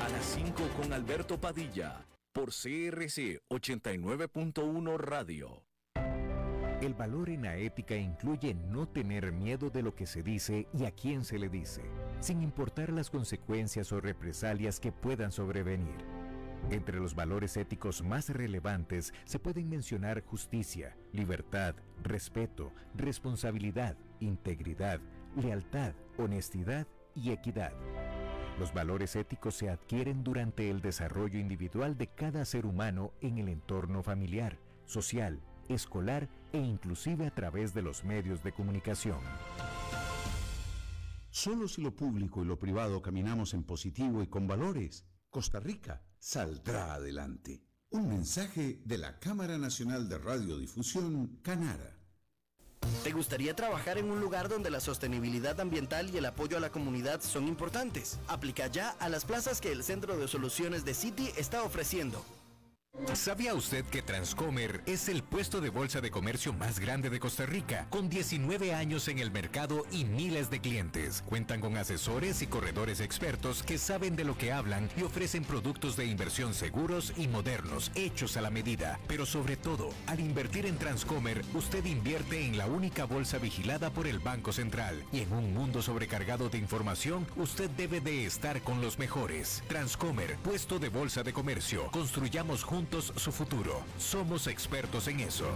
[0.00, 5.64] A las 5 con Alberto Padilla, por CRC 89.1 Radio.
[6.80, 10.84] El valor en la ética incluye no tener miedo de lo que se dice y
[10.84, 11.82] a quién se le dice,
[12.20, 15.98] sin importar las consecuencias o represalias que puedan sobrevenir.
[16.70, 25.00] Entre los valores éticos más relevantes se pueden mencionar justicia, libertad, respeto, responsabilidad, integridad,
[25.36, 27.72] lealtad, honestidad y equidad.
[28.60, 33.48] Los valores éticos se adquieren durante el desarrollo individual de cada ser humano en el
[33.48, 39.18] entorno familiar, social, escolar e inclusive a través de los medios de comunicación.
[41.30, 46.02] Solo si lo público y lo privado caminamos en positivo y con valores, Costa Rica
[46.18, 47.64] saldrá adelante.
[47.88, 51.99] Un mensaje de la Cámara Nacional de Radiodifusión, Canara.
[53.02, 56.68] ¿Te gustaría trabajar en un lugar donde la sostenibilidad ambiental y el apoyo a la
[56.68, 58.18] comunidad son importantes?
[58.28, 62.22] Aplica ya a las plazas que el Centro de Soluciones de City está ofreciendo.
[63.14, 67.44] ¿Sabía usted que Transcomer es el puesto de bolsa de comercio más grande de Costa
[67.46, 71.22] Rica, con 19 años en el mercado y miles de clientes?
[71.26, 75.96] Cuentan con asesores y corredores expertos que saben de lo que hablan y ofrecen productos
[75.96, 79.00] de inversión seguros y modernos, hechos a la medida.
[79.08, 84.06] Pero sobre todo, al invertir en Transcomer, usted invierte en la única bolsa vigilada por
[84.06, 85.04] el Banco Central.
[85.12, 89.62] Y en un mundo sobrecargado de información, usted debe de estar con los mejores.
[89.68, 91.90] Transcomer, puesto de bolsa de comercio.
[91.90, 93.82] Construyamos juntos su futuro.
[93.98, 95.46] Somos expertos en eso.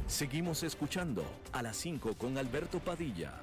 [0.08, 3.40] Seguimos escuchando a las 5 con Alberto Padilla.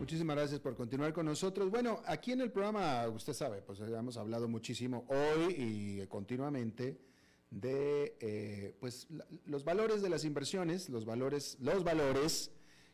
[0.00, 1.70] Muchísimas gracias por continuar con nosotros.
[1.70, 7.06] Bueno, aquí en el programa, usted sabe, pues hemos hablado muchísimo hoy y continuamente
[7.50, 9.08] de eh, pues,
[9.46, 12.50] los valores de las inversiones, los valores, los valores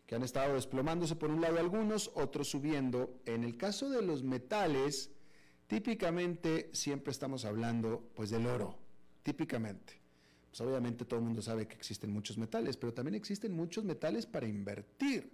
[0.06, 3.20] que han estado desplomándose por un lado algunos, otros subiendo.
[3.26, 5.10] En el caso de los metales,
[5.66, 8.78] típicamente siempre estamos hablando pues del oro,
[9.22, 10.00] típicamente.
[10.50, 14.26] Pues obviamente todo el mundo sabe que existen muchos metales, pero también existen muchos metales
[14.26, 15.32] para invertir.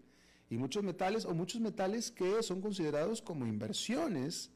[0.49, 4.51] Y muchos metales o muchos metales que son considerados como inversiones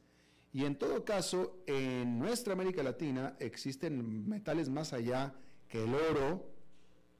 [0.54, 5.34] y en todo caso, en nuestra América Latina existen metales más allá
[5.66, 6.48] que el oro,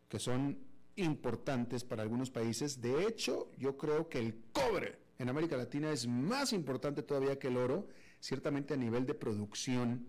[0.08, 0.56] que son
[0.94, 2.80] importantes para algunos países.
[2.80, 7.48] De hecho, yo creo que el cobre en América Latina es más importante todavía que
[7.48, 7.88] el oro,
[8.20, 10.06] ciertamente a nivel de producción.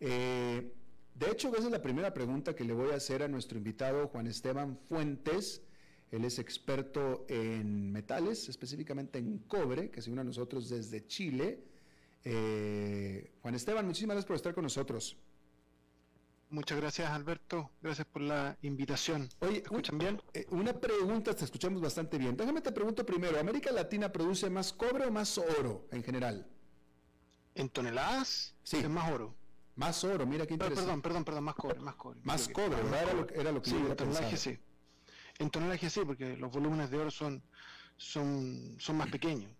[0.00, 0.72] Eh,
[1.14, 4.08] de hecho, esa es la primera pregunta que le voy a hacer a nuestro invitado
[4.08, 5.62] Juan Esteban Fuentes.
[6.10, 11.73] Él es experto en metales, específicamente en cobre, que se une a nosotros desde Chile.
[12.24, 15.16] Eh, Juan Esteban, muchísimas gracias por estar con nosotros.
[16.50, 17.70] Muchas gracias, Alberto.
[17.82, 19.28] Gracias por la invitación.
[19.40, 20.22] Oye, escuchan bien?
[20.32, 22.36] Eh, una pregunta, te escuchamos bastante bien.
[22.36, 26.46] Déjame te pregunto primero, ¿América Latina produce más cobre o más oro en general?
[27.54, 28.78] En toneladas Sí.
[28.78, 29.34] es más oro.
[29.76, 30.82] Más oro, mira qué interesante.
[30.86, 32.20] perdón, perdón, perdón, más cobre, más cobre.
[32.22, 33.02] Más que- cobre, más ¿verdad?
[33.02, 33.34] Era lo, cobre.
[33.34, 34.58] que- era lo que Sí, yo en tonelaje sí.
[35.40, 37.42] En tonelaje sí, porque los volúmenes de oro son,
[37.96, 39.50] son, son más pequeños.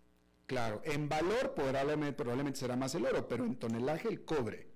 [0.46, 4.68] Claro, en valor probablemente, probablemente será más el oro, pero en tonelaje el cobre.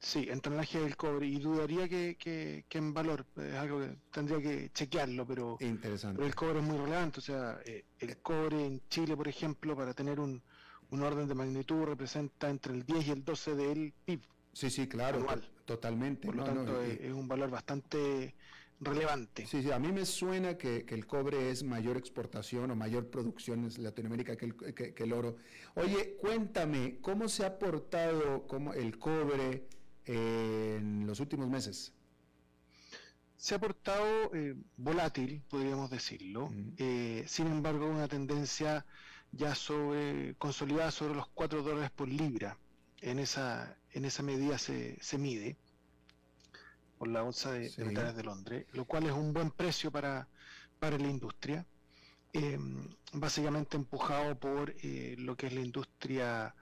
[0.00, 1.26] Sí, en tonelaje el cobre.
[1.26, 3.26] Y dudaría que, que, que en valor.
[3.36, 6.16] Es algo que tendría que chequearlo, pero, Interesante.
[6.16, 7.18] pero el cobre es muy relevante.
[7.18, 10.42] O sea, eh, el cobre en Chile, por ejemplo, para tener un,
[10.90, 14.20] un orden de magnitud, representa entre el 10 y el 12 del PIB.
[14.52, 15.50] Sí, sí, claro, anual.
[15.64, 16.26] totalmente.
[16.26, 18.34] Por lo No, tanto, es un valor bastante
[18.80, 19.46] relevante.
[19.46, 23.10] Sí, sí, a mí me suena que, que el cobre es mayor exportación o mayor
[23.10, 25.36] producción en Latinoamérica que el, que- que el oro.
[25.74, 29.66] Oye, cuéntame, ¿cómo se ha portado como el cobre
[30.06, 31.92] eh, en los últimos meses?
[33.36, 36.50] Se ha portado eh, volátil, podríamos decirlo.
[36.76, 38.84] Eh, sin embargo, una tendencia
[39.32, 42.58] ya sobre consolidada sobre los 4 dólares por libra.
[43.00, 45.56] En esa, en esa medida se, se mide
[46.98, 47.82] por la onza de, de Sí.
[47.82, 50.28] metales de Londres, lo cual es un buen precio para,
[50.78, 51.64] para la industria.
[52.34, 52.58] eh,
[53.14, 56.54] básicamente empujado por eh, lo que es la industria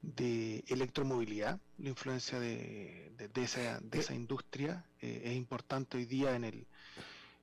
[0.00, 4.00] de electromovilidad, la influencia de, de- de esa, de Eh.
[4.00, 6.66] esa industria eh, es importante hoy día en el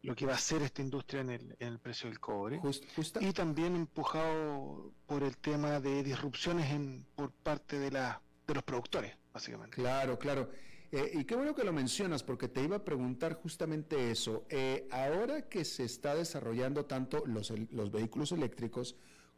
[0.04, 2.86] lo que va a ser esta industria en el, en el precio del cobre Just-
[2.96, 8.54] justa- y también empujado por el tema de disrupciones en, por parte de, la, de
[8.54, 9.76] los productores, básicamente.
[9.76, 10.50] Claro, claro.
[10.96, 14.46] Eh, y qué bueno que lo mencionas, porque te iba a preguntar justamente eso.
[14.50, 18.96] Eh, ahora que se está desarrollando tanto los, los vehículos eléctricos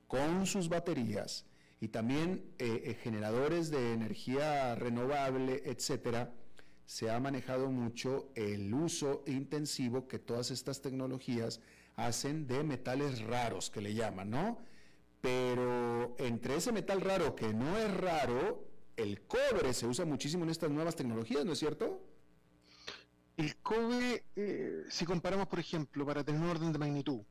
[0.07, 1.47] con sus baterías
[1.81, 6.31] y también eh, generadores de energía renovable, etcétera,
[6.85, 11.59] se ha manejado mucho el uso intensivo que todas estas tecnologías
[11.95, 14.59] hacen de metales raros, que le llaman, ¿no?
[15.21, 18.66] Pero entre ese metal raro que no es raro,
[18.97, 22.01] el cobre se usa muchísimo en estas nuevas tecnologías, ¿no es cierto?
[23.37, 27.21] El cobre, eh, si comparamos, por ejemplo, para tener un orden de magnitud,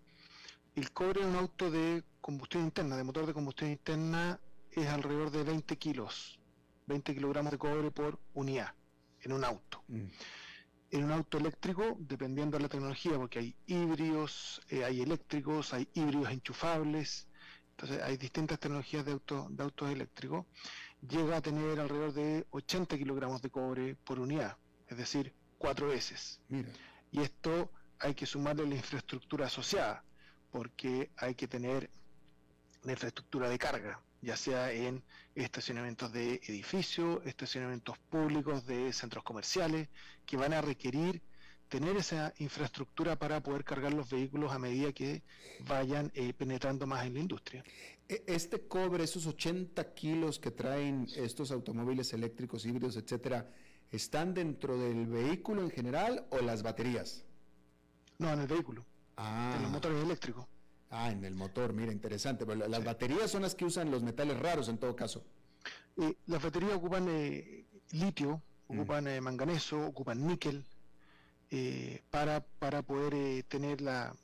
[0.77, 4.41] el cobre en un auto de combustión interna, de motor de combustión interna,
[4.71, 6.39] es alrededor de 20 kilos,
[6.87, 8.73] 20 kilogramos de cobre por unidad
[9.23, 9.83] en un auto.
[9.89, 15.89] En un auto eléctrico, dependiendo de la tecnología, porque hay híbridos, eh, hay eléctricos, hay
[15.95, 17.27] híbridos enchufables,
[17.71, 20.47] entonces hay distintas tecnologías de, auto, de autos eléctricos,
[21.09, 24.57] llega a tener alrededor de 80 kilogramos de cobre por unidad,
[24.89, 26.41] es decir, cuatro veces.
[26.49, 26.69] Mira,
[27.11, 30.05] Y esto hay que sumarle la infraestructura asociada,
[30.51, 31.91] porque hay que tener
[32.83, 35.03] la infraestructura de carga, ya sea en
[35.35, 39.89] estacionamientos de edificios, estacionamientos públicos de centros comerciales,
[40.25, 41.23] que van a requerir
[41.69, 45.23] tener esa infraestructura para poder cargar los vehículos a medida que
[45.67, 47.65] vayan eh, penetrando más en la industria.
[48.09, 53.51] e- este cobre, esos 80 kilos que traen estos automóviles eléctricos, híbridos, etcétera,
[53.91, 57.25] ¿están dentro del vehículo en general o las baterías?
[58.19, 58.85] No, en el vehículo,
[59.17, 60.47] Ah, en los motores eléctricos.
[60.91, 62.47] ah, en el motor, mira, interesante.
[62.47, 65.25] Pero la- las baterías son las que usan los metales raros en todo caso.
[65.97, 68.79] Eh, las baterías ocupan eh, litio, Mm.
[68.79, 70.65] ocupan eh, manganeso, ocupan níquel,
[71.51, 74.15] eh, para, para poder eh, tener la,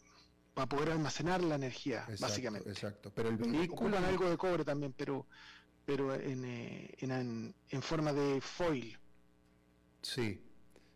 [0.55, 2.71] para poder almacenar la energía, Exacto, básicamente.
[2.71, 3.13] Exacto.
[3.15, 3.91] Pero el vehículo.
[3.91, 5.27] Ocupan algo de cobre también, pero,
[5.85, 8.99] pero en, eh, en, en- en forma de foil.
[10.03, 10.43] Sí,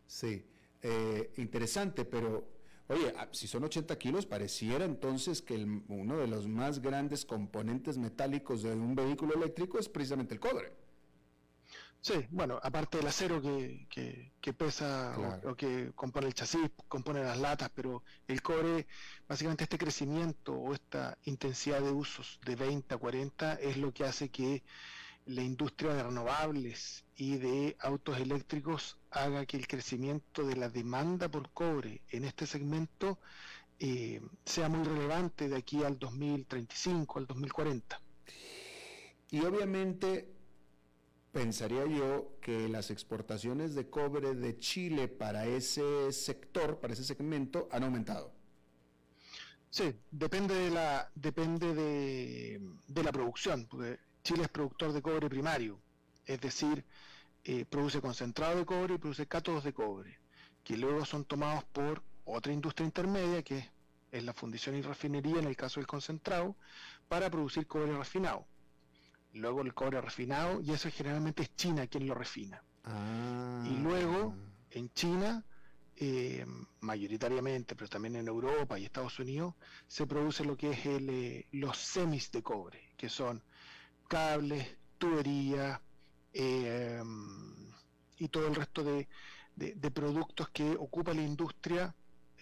[0.05, 0.45] sí.
[0.81, 2.47] Eh, interesante, pero
[2.87, 7.25] oye, ah, si son 80 kilos, pareciera entonces que el- uno de los más grandes
[7.25, 10.86] componentes metálicos de un vehículo eléctrico es precisamente el cobre.
[12.01, 17.21] Sí, bueno, aparte del acero que, que, que pesa o, que compone el chasis, compone
[17.21, 18.87] las latas, pero el cobre,
[19.27, 24.05] básicamente este crecimiento o esta intensidad de usos de 20 a 40 es lo que
[24.05, 24.63] hace que
[25.25, 31.27] la industria de renovables y de autos eléctricos haga que el crecimiento de la demanda
[31.29, 33.19] por cobre en este segmento
[33.79, 38.01] eh, sea muy relevante de aquí al 2035, al 2040.
[39.29, 40.36] Y obviamente
[41.37, 47.69] pensaría yo que las exportaciones de cobre de Chile para ese sector, para ese segmento,
[47.71, 48.33] han aumentado.
[49.69, 55.29] Sí, depende de la depende de, de la producción, porque Chile es productor de cobre
[55.29, 55.79] primario,
[56.25, 56.83] es decir,
[57.43, 60.17] eh, produce concentrado de cobre y produce cátodos de cobre,
[60.63, 63.69] que luego son tomados por otra industria intermedia, que
[64.11, 66.55] es, la fundición y refinería en el caso del concentrado,
[67.07, 68.47] para producir cobre refinado.
[69.37, 72.63] Luego el cobre refinado, y eso generalmente es China quien lo refina.
[72.83, 73.63] Ah.
[73.69, 74.35] Y luego,
[74.71, 75.43] en China,
[75.95, 76.45] eh,
[76.81, 79.55] mayoritariamente, pero también en Europa y Estados Unidos,
[79.87, 83.43] se produce lo que es el, eh, los semis de cobre, que son
[84.07, 85.79] cables, tuberías
[86.33, 87.71] em,
[88.17, 89.07] y todo el resto de,
[89.91, 91.95] productos que ocupa la industria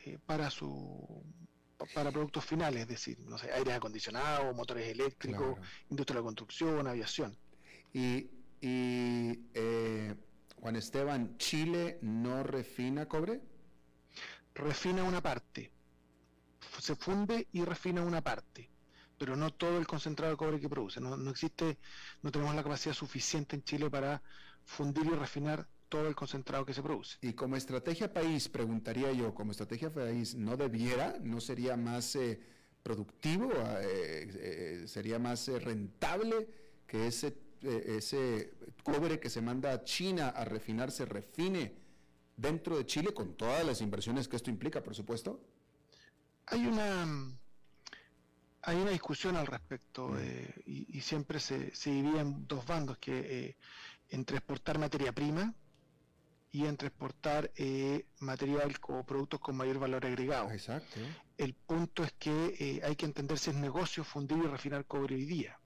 [0.05, 1.23] eh, para su
[1.93, 5.57] para productos finales, es decir, no sé, aire acondicionado, motores eléctricos,
[5.89, 7.37] industria de la construcción, aviación.
[7.93, 8.29] Y,
[8.61, 10.15] eh,
[10.59, 13.41] Juan Esteban, ¿Chile no refina cobre?
[14.53, 15.71] Refina una parte,
[16.79, 18.69] se funde y refina una parte,
[19.17, 20.99] pero no todo el concentrado de cobre que produce.
[20.99, 21.77] No, no existe,
[22.21, 24.21] no tenemos la capacidad suficiente en Chile para
[24.63, 27.17] fundir y refinar todo el concentrado que se produce.
[27.21, 32.37] Y como estrategia país, preguntaría yo, como estrategia país, ¿no debiera, no sería más eh,
[32.83, 36.49] productivo, eh, eh, sería más rentable
[36.85, 41.73] que ese, ese cobre que se manda a China a refinar se refine
[42.35, 45.39] dentro de Chile con todas las inversiones que esto implica, por supuesto?
[46.47, 47.07] Hay una...
[48.67, 50.17] Hay una discusión al respecto mm.
[50.65, 53.55] y, siempre se, se divide en dos bandos, que
[54.09, 55.53] entre exportar materia prima,
[56.55, 60.49] y entre exportar eh, material o productos con mayor valor agregado.
[60.51, 61.01] Exacto.
[61.37, 65.15] El punto es que eh, hay que entender si es negocio fundir y refinar cobre
[65.15, 65.59] hoy día.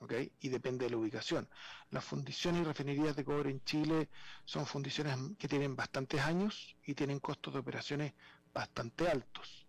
[0.00, 0.30] ¿okay?
[0.40, 1.48] Y depende de la ubicación.
[1.90, 4.10] Las fundiciones y refinerías de cobre en Chile
[4.44, 8.12] son fundiciones que tienen bastantes años y tienen costos de operaciones
[8.52, 9.66] bastante altos.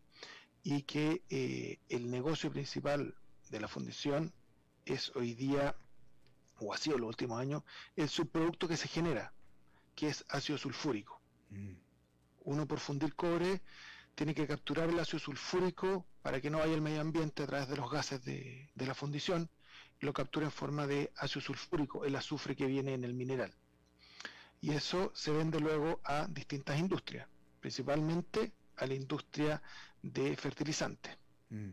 [0.62, 3.16] Y que eh, el negocio principal
[3.50, 4.34] de la fundición
[4.84, 5.74] es hoy día,
[6.60, 7.64] o ha sido en los últimos años,
[7.96, 9.32] el subproducto que se genera
[10.00, 11.20] que es ácido sulfúrico.
[11.50, 11.74] Mm.
[12.46, 13.62] Uno por fundir cobre
[14.16, 17.68] tiene que capturar el ácido sulfúrico para que no vaya al medio ambiente a través
[17.68, 19.50] de los gases de, la fundición,
[20.00, 23.54] lo captura en forma de ácido sulfúrico, el azufre que viene en el mineral.
[24.62, 27.28] Y eso se vende luego a distintas industrias,
[27.60, 29.62] principalmente a la industria
[30.02, 31.18] de fertilizantes.
[31.50, 31.72] Mm.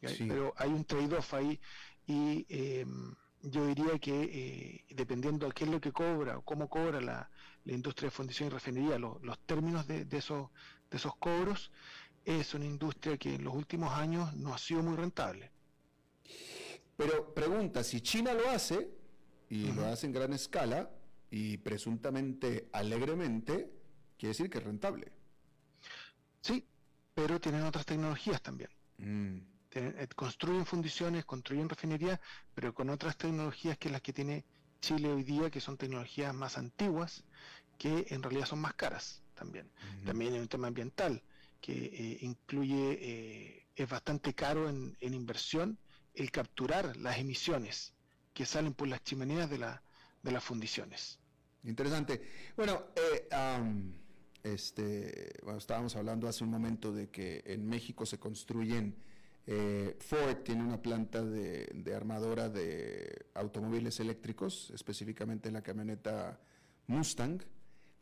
[0.00, 1.58] Pero hay un trade-off ahí
[2.06, 6.68] y em, yo diría que eh, dependiendo de qué es lo que cobra o cómo
[6.68, 7.30] cobra la,
[7.64, 10.50] industria de fundición y refinería, los términos de, esos,
[10.90, 11.70] de esos cobros,
[12.24, 15.50] es una industria que en los últimos años no ha sido muy rentable.
[16.96, 18.90] Pero pregunta, si China lo hace,
[19.48, 20.90] y lo hace en gran escala,
[21.30, 23.70] y presuntamente alegremente,
[24.18, 25.12] quiere decir que es rentable.
[26.40, 26.64] Sí,
[27.14, 28.70] pero tienen otras tecnologías también.
[28.98, 29.51] Mm.
[29.74, 32.20] Eh, construyen fundiciones, construyen refinerías,
[32.54, 34.44] pero con otras tecnologías que las que tiene
[34.80, 37.24] Chile hoy día, que son tecnologías más antiguas,
[37.78, 39.70] que en realidad son más caras también.
[40.04, 41.22] También hay un tema ambiental,
[41.60, 45.78] que eh, incluye, eh, es bastante caro en, inversión
[46.14, 47.94] el capturar las emisiones
[48.34, 49.82] que salen por las chimeneas de, la,
[50.22, 51.18] de las fundiciones.
[51.64, 52.20] Interesante.
[52.56, 52.84] Bueno,
[54.42, 58.96] este, bueno, estábamos hablando hace un momento de que en México se construyen
[59.46, 66.38] eh, Ford tiene una planta de, armadora de automóviles eléctricos, específicamente la camioneta
[66.86, 67.42] Mustang.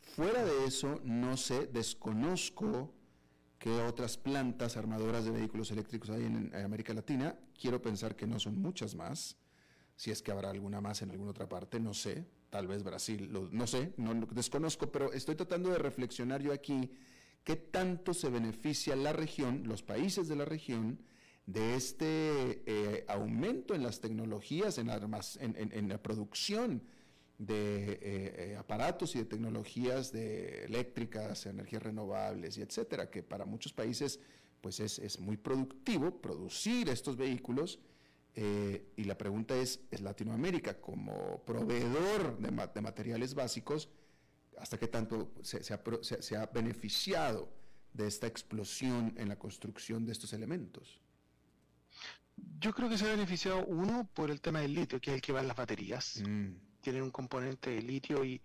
[0.01, 2.93] Fuera de eso, no sé, desconozco
[3.59, 7.38] qué otras plantas armadoras de vehículos eléctricos hay en, América Latina.
[7.59, 9.36] Quiero pensar que no son muchas más.
[9.97, 12.26] Si es que habrá alguna más en alguna otra parte, no sé.
[12.49, 16.91] Tal vez Brasil, no sé, no, desconozco, pero estoy tratando de reflexionar yo aquí
[17.45, 20.99] qué tanto se beneficia la región, los países de la región,
[21.47, 26.82] de este eh, aumento en las tecnologías, en, en, la producción
[27.38, 33.45] de eh, eh, aparatos y de tecnologías de eléctricas, energías renovables y etcétera, que para
[33.45, 34.20] muchos países
[34.61, 37.80] pues es, muy productivo producir estos vehículos.
[38.36, 43.88] y la pregunta es, ¿es Latinoamérica como proveedor de, materiales básicos,
[44.59, 47.49] hasta qué tanto se ha beneficiado
[47.95, 51.01] de esta explosión en la construcción de estos elementos?
[52.59, 55.22] Yo creo que se ha beneficiado uno por el tema del litio, que es el
[55.22, 56.22] que va en las baterías.
[56.26, 56.53] Mm.
[56.82, 58.41] Tienen un componente de litio y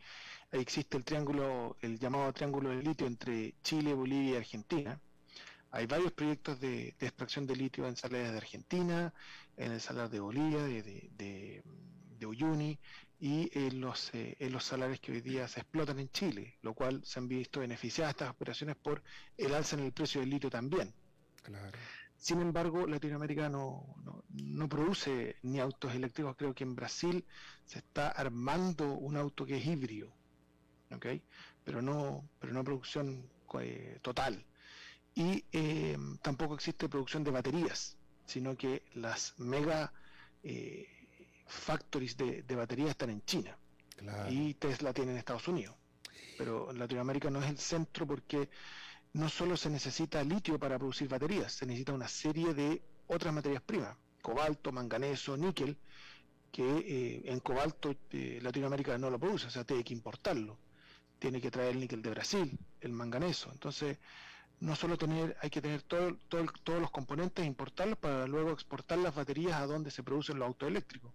[0.52, 5.00] existe el triángulo, el llamado triángulo de litio entre Chile, Bolivia y Argentina.
[5.72, 9.14] Hay varios proyectos de, extracción de litio en salas de Argentina,
[9.58, 11.64] en el salar de Bolivia, de,
[12.26, 12.80] Uyuni
[13.20, 16.74] y en los, eh, en los salares que hoy día se explotan en Chile, lo
[16.74, 19.04] cual se han visto beneficiadas estas operaciones por
[19.38, 20.92] el alza en el precio del litio también.
[21.44, 21.78] Claro.
[22.18, 23.96] Sin embargo, Latinoamérica no,
[24.30, 26.36] no, produce ni autos eléctricos.
[26.36, 27.26] Creo que en Brasil
[27.66, 30.12] se está armando un auto que es híbrido,
[30.92, 31.22] ¿okay?
[31.64, 34.46] pero no, pero no producción eh, total.
[35.14, 39.94] Y eh, tampoco existe producción de baterías, sino que las mega
[40.44, 40.88] eh,
[41.48, 43.58] factories de, baterías están en China
[44.30, 45.76] y Tesla tiene en Estados Unidos.
[46.38, 48.50] Pero Latinoamérica no es el centro porque
[49.16, 53.62] no solo se necesita litio para producir baterías, se necesita una serie de otras materias
[53.62, 55.78] primas, cobalto, manganeso, níquel,
[56.52, 60.58] que eh, en cobalto eh, Latinoamérica no lo produce, o sea, tiene que importarlo.
[61.18, 63.50] Tiene que traer el níquel de Brasil, el manganeso.
[63.54, 64.00] Entonces,
[64.60, 68.98] no solo tener, hay que tener todo, todos los componentes, e importarlos para luego exportar
[68.98, 71.14] las baterías a donde se producen los autos eléctricos.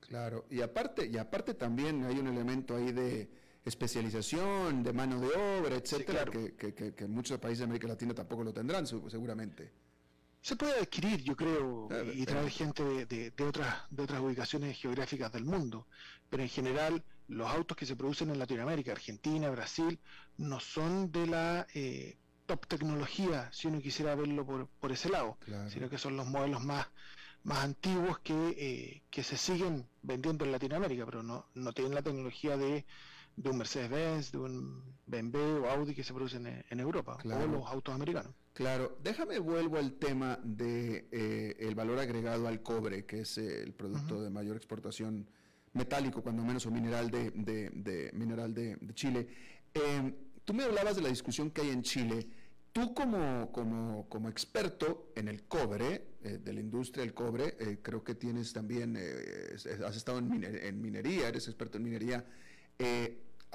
[0.00, 3.28] Claro, y aparte, y aparte también hay un elemento ahí de
[3.66, 8.52] especialización, de mano de obra, etcétera, que, que, muchos países de América Latina tampoco lo
[8.52, 9.72] tendrán, seguramente.
[10.40, 15.32] Se puede adquirir, yo creo, y traer gente de, de, otras, de otras ubicaciones geográficas
[15.32, 15.88] del mundo,
[16.30, 19.98] pero en general los autos que se producen en Latinoamérica, Argentina, Brasil,
[20.36, 25.38] no son de la eh, top tecnología, si uno quisiera verlo por, por ese lado,
[25.68, 26.86] sino que son los modelos más,
[27.42, 32.02] más antiguos que, eh, que se siguen vendiendo en Latinoamérica, pero no, no tienen la
[32.02, 32.86] tecnología de,
[33.36, 37.68] de un Mercedes-Benz, de un BMW o Audi que se producen en, Europa, o los
[37.68, 38.32] autos americanos.
[38.52, 43.62] Claro, déjame vuelvo al tema de eh, el valor agregado al cobre, que es eh,
[43.62, 45.28] el producto de mayor exportación
[45.74, 49.28] metálico, cuando menos, o mineral de, de, mineral de, Chile.
[49.74, 50.14] Em,
[50.44, 52.26] tú me hablabas de la discusión que hay en Chile.
[52.72, 58.02] Tú como, como, como experto en el cobre, eh, de la industria del cobre, creo
[58.02, 62.24] que tienes también, has estado en, en, minería, eres experto en minería.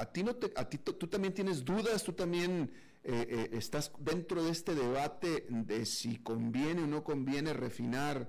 [0.02, 2.72] A ti no te, a ti tú también tienes dudas, tú también
[3.04, 8.28] eh, eh, estás dentro de este debate de si conviene o no conviene refinar,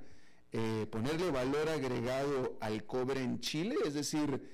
[0.52, 4.50] eh, ponerle valor agregado al cobre en Chile, es decir,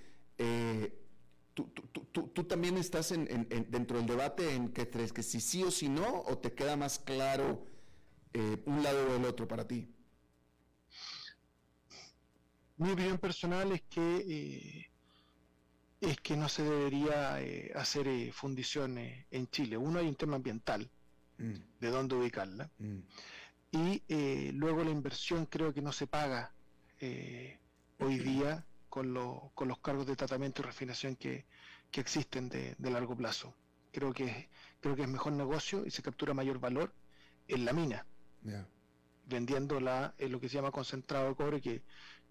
[1.54, 6.38] tú, también estás dentro del debate en que que si sí o si no, o
[6.38, 7.66] te queda más claro
[8.64, 9.92] un lado o el otro para ti.
[12.76, 14.87] Mi opinión personal es que
[16.00, 19.76] es que no se debería eh, hacer eh, fundiciones en Chile.
[19.76, 20.88] Uno, hay un tema ambiental,
[21.38, 21.54] mm.
[21.80, 22.98] de dónde ubicarla, mm.
[23.72, 26.52] y eh, luego la inversión creo que no se paga
[28.00, 29.14] hoy día con,
[29.54, 31.46] con, los cargos de tratamiento y refinación que,
[31.92, 33.54] existen de, largo plazo.
[33.92, 34.48] Creo que,
[34.80, 36.92] creo que es mejor negocio y se captura mayor valor
[37.46, 38.04] en la mina,
[39.26, 41.82] vendiendo la, lo que se llama concentrado de cobre, que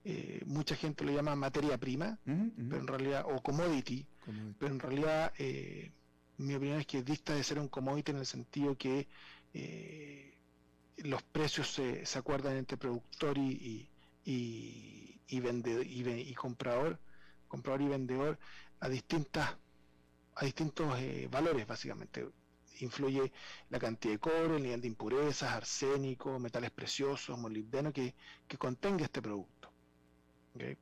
[0.10, 4.08] eh, mucha gente lo llama materia prima, pero en realidad, o commodity,
[4.58, 5.92] pero en realidad eh,
[6.38, 9.06] mi opinión es que dista de ser un commodity en el sentido que
[9.54, 10.38] eh,
[11.00, 13.90] los precios se, se, acuerdan entre productor y,
[14.24, 16.98] y, y, vendedor, y, comprador,
[17.50, 18.40] comprador y vendedor
[18.80, 19.58] a distintas
[20.36, 20.88] a distintos
[21.30, 22.30] valores básicamente.
[22.80, 23.30] Influye
[23.70, 28.16] la cantidad de cobre, el nivel de impurezas, arsénico, metales preciosos, molibdeno que,
[28.48, 29.57] que contenga este producto.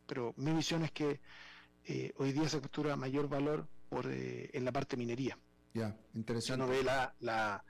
[0.05, 1.19] Pero mi visión es que
[1.85, 5.37] eh, hoy día se captura mayor valor por, eh, en la parte minería.
[5.73, 6.63] Ya, interesante.
[6.63, 7.63] no ve la, la,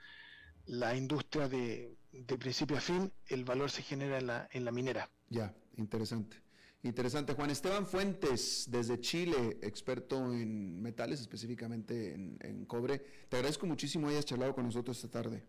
[0.68, 4.72] la industria de, de, principio a fin, el valor se genera en la, en la
[4.72, 5.10] minera.
[5.30, 6.42] Ya, interesante.
[6.84, 7.34] Interesante.
[7.34, 13.00] Juan Esteban Fuentes, desde Chile, experto en metales, específicamente en, en cobre.
[13.28, 15.44] Te agradezco muchísimo que hayas charlado con nosotros esta tarde.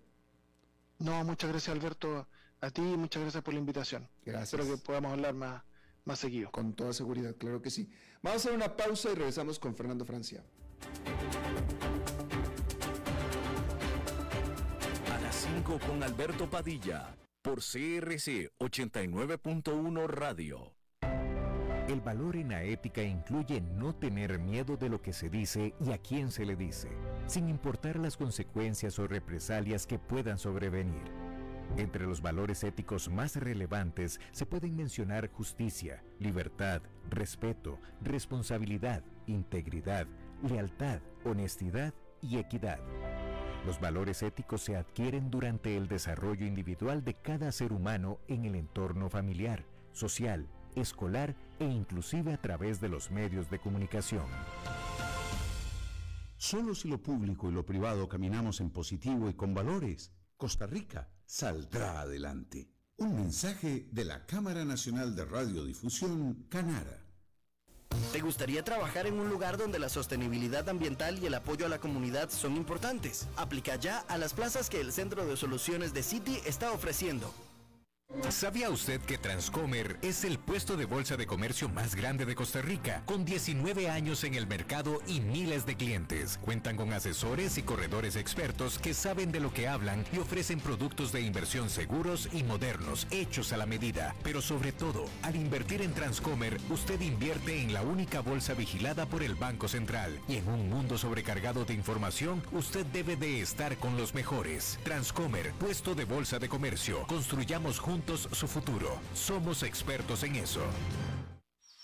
[0.98, 2.26] No, muchas gracias Alberto,
[2.60, 4.08] a ti y muchas gracias por la invitación.
[4.24, 4.54] Gracias.
[4.54, 5.62] Espero que podamos hablar más,
[6.06, 6.50] más seguido.
[6.50, 7.90] Con toda seguridad, claro que sí.
[8.22, 10.42] Vamos a hacer una pausa y regresamos con Fernando Francia.
[15.12, 20.72] A las 5 con Alberto Padilla, por CRC 89.1 Radio.
[21.88, 25.92] El valor en la ética incluye no tener miedo de lo que se dice y
[25.92, 26.88] a quién se le dice,
[27.28, 31.25] sin importar las consecuencias o represalias que puedan sobrevenir.
[31.76, 40.06] Entre los valores éticos más relevantes se pueden mencionar justicia, libertad, respeto, responsabilidad, integridad,
[40.42, 41.92] lealtad, honestidad
[42.22, 42.78] y equidad.
[43.66, 48.54] Los valores éticos se adquieren durante el desarrollo individual de cada ser humano en el
[48.54, 54.24] entorno familiar, social, escolar e inclusive a través de los medios de comunicación.
[56.38, 61.08] Solo si lo público y lo privado caminamos en positivo y con valores, Costa Rica
[61.26, 62.70] saldrá adelante.
[62.96, 67.02] Un mensaje de la Cámara Nacional de Radiodifusión, Canara.
[68.12, 71.78] ¿Te gustaría trabajar en un lugar donde la sostenibilidad ambiental y el apoyo a la
[71.78, 73.26] comunidad son importantes?
[73.36, 77.32] Aplica ya a las plazas que el Centro de Soluciones de City está ofreciendo.
[78.30, 82.60] ¿Sabía usted que Transcomer es el puesto de bolsa de comercio más grande de Costa
[82.60, 86.38] Rica, con 19 años en el mercado y miles de clientes?
[86.44, 91.12] Cuentan con asesores y corredores expertos que saben de lo que hablan y ofrecen productos
[91.12, 94.14] de inversión seguros y modernos, hechos a la medida.
[94.22, 99.22] Pero sobre todo, al invertir en Transcomer, usted invierte en la única bolsa vigilada por
[99.22, 100.20] el Banco Central.
[100.28, 104.78] Y en un mundo sobrecargado de información, usted debe de estar con los mejores.
[104.84, 107.06] Transcomer, puesto de bolsa de comercio.
[107.06, 107.95] Construyamos juntos
[108.32, 108.98] su futuro.
[109.14, 110.60] Somos expertos en eso.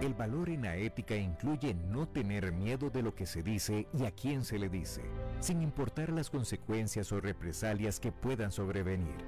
[0.00, 4.06] El valor en la ética incluye no tener miedo de lo que se dice y
[4.06, 5.02] a quién se le dice,
[5.40, 9.26] sin importar las consecuencias o represalias que puedan sobrevenir.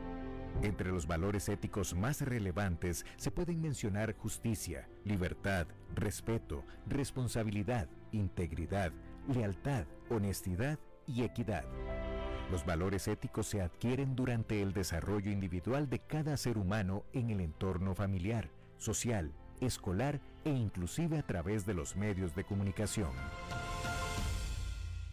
[0.62, 8.92] Entre los valores éticos más relevantes se pueden mencionar justicia, libertad, respeto, responsabilidad, integridad,
[9.28, 11.64] lealtad, honestidad y equidad.
[12.50, 17.40] Los valores éticos se adquieren durante el desarrollo individual de cada ser humano en el
[17.40, 23.10] entorno familiar, social, escolar e inclusive a través de los medios de comunicación.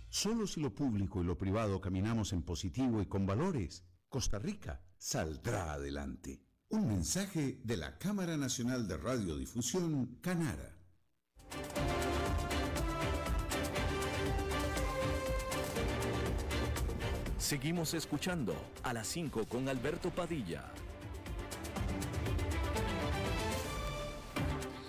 [0.09, 4.81] Solo si lo público y lo privado caminamos en positivo y con valores, Costa Rica
[4.97, 6.43] saldrá adelante.
[6.67, 10.77] Un mensaje de la Cámara Nacional de Radiodifusión, Canara.
[17.41, 20.63] Seguimos escuchando a las 5 con Alberto Padilla.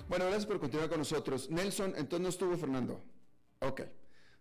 [0.06, 1.48] Bueno, gracias por continuar con nosotros.
[1.48, 3.00] Nelson, entonces no estuvo Fernando.
[3.60, 3.80] Ok.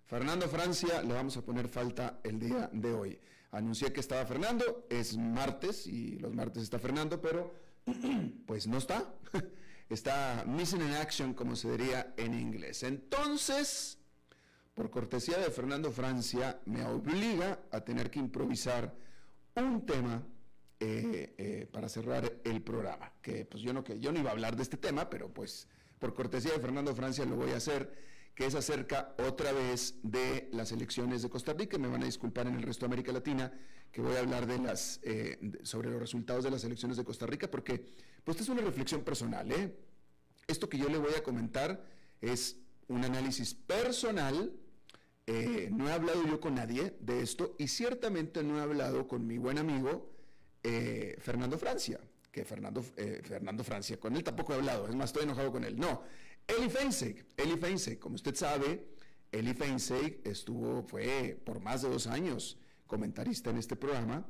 [0.06, 3.20] Fernando Francia, le vamos a poner falta el día de hoy.
[3.52, 7.54] Anuncié que estaba Fernando, es martes y los martes está Fernando, pero
[8.46, 9.16] pues no está.
[9.90, 12.84] Está missing in action, como se diría en inglés.
[12.84, 14.01] Entonces,
[14.74, 18.94] por cortesía de Fernando Francia, me obliga a tener que improvisar
[19.56, 20.24] un tema
[20.80, 23.12] eh, eh, para cerrar el programa.
[23.22, 25.68] Que pues yo no, que yo no iba a hablar de este tema, pero pues
[26.00, 27.94] por cortesía de Fernando Francia lo voy a hacer,
[28.34, 31.78] que es acerca otra vez de las elecciones de Costa Rica.
[31.78, 33.52] Me van a disculpar en el resto de América Latina
[33.92, 37.26] que voy a hablar de las, eh, sobre los resultados de las elecciones de Costa
[37.26, 37.86] Rica, porque
[38.24, 39.76] pues esta es una reflexión personal.
[40.48, 41.84] Esto que yo le voy a comentar
[42.22, 42.58] es
[42.88, 44.52] un análisis personal
[45.28, 49.26] eh, no he hablado yo con nadie de esto y ciertamente no he hablado con
[49.26, 50.12] mi buen amigo
[50.64, 52.00] eh, Fernando Francia,
[52.32, 55.64] que Fernando, eh, Fernando Francia, con él tampoco he hablado, es más, estoy enojado con
[55.64, 55.80] él.
[55.80, 56.04] No,
[56.48, 58.88] Eli Feinseig, Eli Feinseig, como usted sabe,
[59.32, 62.58] Eli Feinseig estuvo, fue por más de dos años
[62.88, 64.26] comentarista en este programa,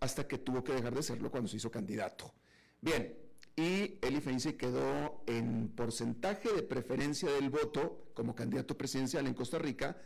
[0.00, 2.32] hasta que tuvo que dejar de serlo cuando se hizo candidato.
[2.80, 3.16] Bien,
[3.56, 9.58] y Eli Feinseig quedó en porcentaje de preferencia del voto como candidato presidencial en Costa
[9.58, 9.96] Rica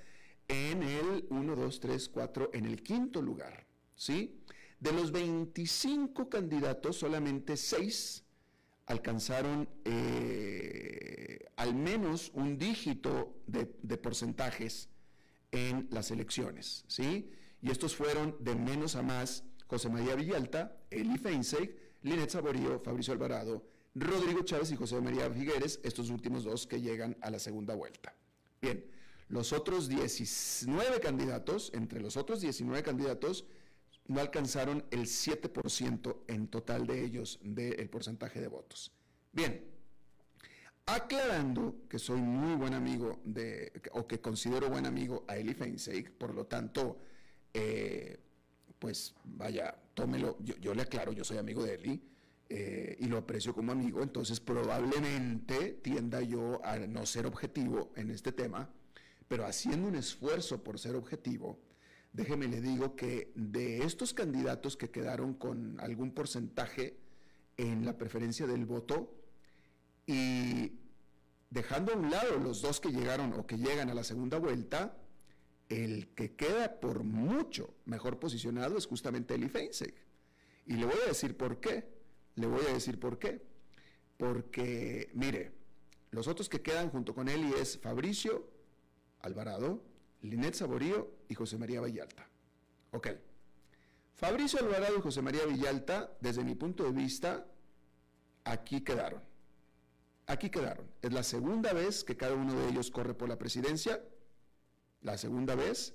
[0.50, 3.64] en el 1, 2, 3, 4, en el quinto lugar.
[3.94, 4.42] ¿sí?
[4.80, 8.24] De los 25 candidatos, solamente 6
[8.86, 13.64] alcanzaron eh, al menos un dígito de,
[13.96, 14.88] porcentajes
[15.52, 16.84] en las elecciones.
[16.88, 17.30] ¿sí?
[17.62, 23.12] Y estos fueron de menos a más José María Villalta, Eli Feinseig, Linet Saborío, Fabricio
[23.12, 27.74] Alvarado, Rodrigo Chávez y José María Figueres, estos últimos dos que llegan a la segunda
[27.76, 28.14] vuelta.
[28.60, 28.84] Bien,
[29.30, 33.46] los otros 19 candidatos, entre los otros 19 candidatos,
[34.08, 38.92] no alcanzaron el 7% en total de ellos del porcentaje de votos.
[39.32, 39.64] Bien,
[40.84, 46.10] aclarando que soy muy buen amigo de, o que considero buen amigo a Eli Feinseig,
[46.10, 46.98] por lo tanto,
[47.54, 48.18] eh,
[48.80, 52.02] pues vaya, tómelo, yo, le aclaro, yo soy amigo de Eli
[52.48, 58.10] eh, y lo aprecio como amigo, entonces probablemente tienda yo a no ser objetivo en
[58.10, 58.68] este tema
[59.30, 61.56] pero haciendo un esfuerzo por ser objetivo,
[62.12, 66.98] déjeme le digo que de estos candidatos que quedaron con algún porcentaje
[67.56, 69.14] en la preferencia del voto
[70.04, 70.72] y
[71.48, 74.96] dejando a un lado los dos que llegaron o que llegan a la segunda vuelta,
[75.68, 79.94] el que queda por mucho mejor posicionado es justamente Eli Feinseig.
[80.66, 81.88] Y le voy a decir por qué.
[82.34, 83.40] Le voy a decir por qué.
[84.16, 85.52] Porque, mire,
[86.10, 88.58] los otros que quedan junto con Eli es Fabricio,
[89.20, 89.82] Alvarado,
[90.22, 92.28] Linet Saborío y José María Villalta.
[92.92, 93.08] Ok.
[94.14, 97.46] Fabricio Alvarado y José María Villalta, desde mi punto de vista,
[98.44, 99.22] aquí quedaron.
[100.26, 100.86] Aquí quedaron.
[101.02, 104.00] Es la segunda vez que cada uno de ellos corre por la presidencia.
[105.00, 105.94] La segunda vez.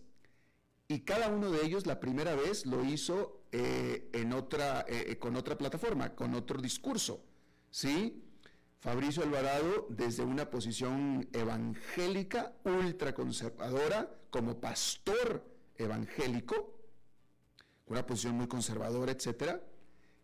[0.88, 5.18] Y cada uno de ellos la primera vez lo hizo eh, en otra, eh, eh,
[5.18, 7.24] con otra plataforma, con otro discurso.
[7.72, 8.24] ¿Sí?
[8.86, 15.44] Fabricio Alvarado desde una posición evangélica, ultraconservadora, como pastor
[15.76, 16.78] evangélico,
[17.88, 19.60] una posición muy conservadora, etcétera,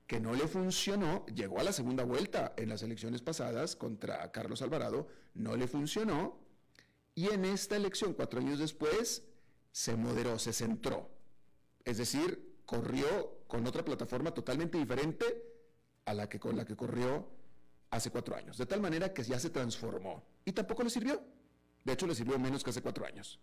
[0.06, 4.62] que no le funcionó, llegó a la segunda vuelta en las elecciones pasadas contra Carlos
[4.62, 6.38] Alvarado, no le funcionó,
[7.16, 9.24] y en esta elección, cuatro años después,
[9.72, 11.10] se moderó, se centró.
[11.84, 15.26] Es decir, corrió con otra plataforma totalmente diferente
[16.06, 17.41] a la que con la que corrió
[17.92, 18.58] hace cuatro años.
[18.58, 20.24] De tal manera que ya se transformó.
[20.44, 21.22] Y tampoco le sirvió.
[21.84, 23.40] De hecho, le sirvió menos que hace cuatro años.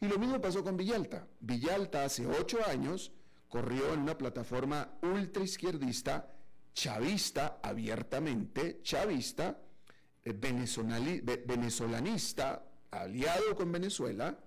[0.00, 1.26] Y lo mismo pasó con Villalta.
[1.40, 3.12] Villalta hace ocho años
[3.48, 6.32] corrió en una plataforma ultra izquierdista,
[6.72, 9.60] chavista, abiertamente, chavista,
[10.24, 14.38] eh, venezolanista, aliado con Venezuela,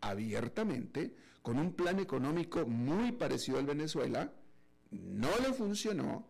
[0.00, 4.32] abiertamente, con un plan económico muy parecido al Venezuela,
[4.90, 6.26] no le funcionó,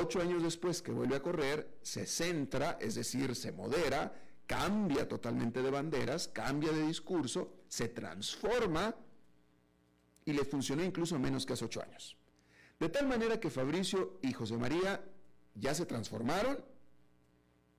[0.00, 4.14] ocho años después que vuelve a correr, se centra, es decir, se modera,
[4.46, 8.94] cambia totalmente de banderas, cambia de discurso, se transforma
[10.24, 12.16] y le funcionó incluso menos que hace ocho años.
[12.78, 15.04] De tal manera que Fabricio y José María
[15.54, 16.64] ya se transformaron,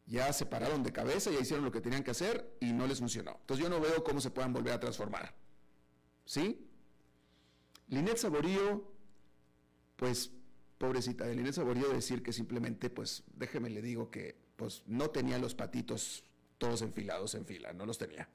[0.05, 2.99] ya se pararon de cabeza, ya hicieron lo que tenían que hacer y no les
[2.99, 3.38] funcionó.
[3.41, 5.34] Entonces yo no veo cómo se puedan volver a transformar.
[6.26, 6.68] ¿Sí?
[7.88, 8.89] Linet Saborío,
[9.95, 10.32] pues
[10.82, 15.38] pobrecita de Linet Saborío decir que simplemente, pues déjeme le digo que pues no tenía
[15.38, 16.23] los patitos
[16.57, 18.27] todos enfilados en fila, no los tenía,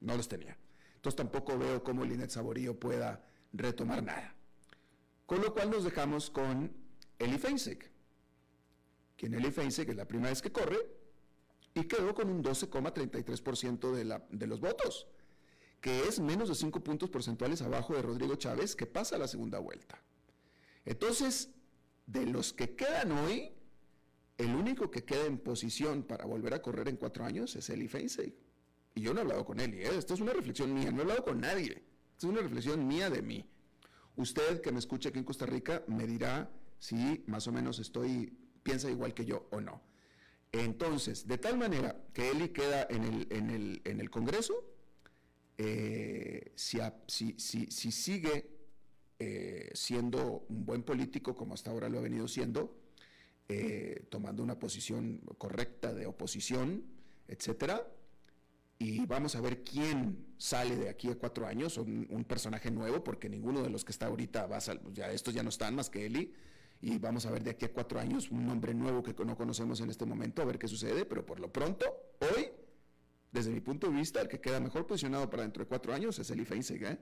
[0.00, 0.56] no los tenía.
[0.94, 3.22] Entonces tampoco veo cómo Linet Saborío pueda
[3.52, 4.34] retomar nada.
[5.26, 6.72] Con lo cual nos dejamos con
[7.18, 7.90] Eli Feinsek,
[9.18, 10.78] quien Eli Feinsek es la primera vez que corre
[11.74, 15.06] y quedó con un 12,33% de, de los votos,
[15.82, 19.28] que es menos de 5 puntos porcentuales abajo de Rodrigo Chávez, que pasa a la
[19.28, 20.02] segunda vuelta.
[20.86, 21.50] Entonces,
[22.10, 23.52] de los que quedan hoy,
[24.38, 27.88] el único que queda en posición para volver a correr en cuatro años es Eli
[27.88, 28.34] Feinsek.
[28.94, 29.90] Y yo no he hablado con Eli, ¿eh?
[29.96, 31.90] esto es una reflexión mía, no he hablado con nadie
[32.20, 33.46] es una reflexión mía de mí.
[34.16, 38.36] Usted que me escucha aquí en Costa Rica me dirá si más o menos estoy,
[38.62, 39.80] piensa igual que yo o no.
[40.52, 44.54] Entonces, de tal manera que Eli queda en el, en el, en el Congreso,
[45.56, 46.78] eh, si,
[47.38, 48.59] si, sigue
[49.22, 52.74] eh, siendo un buen político como hasta ahora lo ha venido siendo,
[53.48, 56.84] eh, tomando una posición correcta de oposición,
[57.28, 57.86] etcétera,
[58.78, 63.04] y vamos a ver quién sale de aquí a cuatro años, un, un personaje nuevo,
[63.04, 65.74] porque ninguno de los que está ahorita va a salir, ya estos ya no están
[65.74, 66.32] más que Eli,
[66.80, 69.82] y vamos a ver de aquí a cuatro años un nombre nuevo que no conocemos
[69.82, 71.84] en este momento, a ver qué sucede, pero por lo pronto,
[72.20, 72.48] hoy,
[73.30, 76.18] desde mi punto de vista, el que queda mejor posicionado para dentro de cuatro años
[76.18, 76.98] es Eli Feinseg, ¿eh?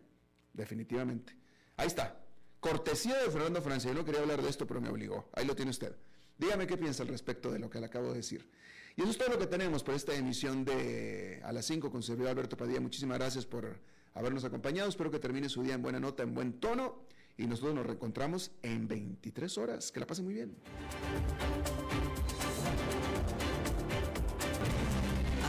[0.52, 1.46] definitivamente.
[1.78, 2.20] Ahí está,
[2.58, 5.54] cortesía de Fernando Francia, yo no quería hablar de esto, pero me obligó, ahí lo
[5.54, 5.94] tiene usted.
[6.36, 8.50] Dígame qué piensa al respecto de lo que le acabo de decir.
[8.96, 12.02] Y eso es todo lo que tenemos por esta emisión de A las 5 con
[12.02, 12.80] servidor Alberto Padilla.
[12.80, 13.78] Muchísimas gracias por
[14.14, 14.88] habernos acompañado.
[14.88, 17.06] Espero que termine su día en buena nota, en buen tono.
[17.36, 19.92] Y nosotros nos reencontramos en 23 horas.
[19.92, 20.56] Que la pasen muy bien.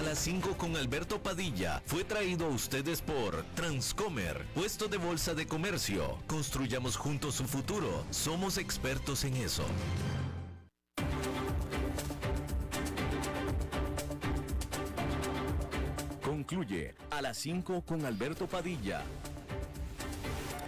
[0.10, 5.45] Las 5 con Alberto Padilla fue traído a ustedes por Transcomer, puesto de bolsa de
[5.45, 6.18] comercio.
[6.26, 8.03] Construyamos juntos su futuro.
[8.10, 9.64] Somos expertos en eso.
[16.24, 19.03] Concluye a las 5 con Alberto Padilla.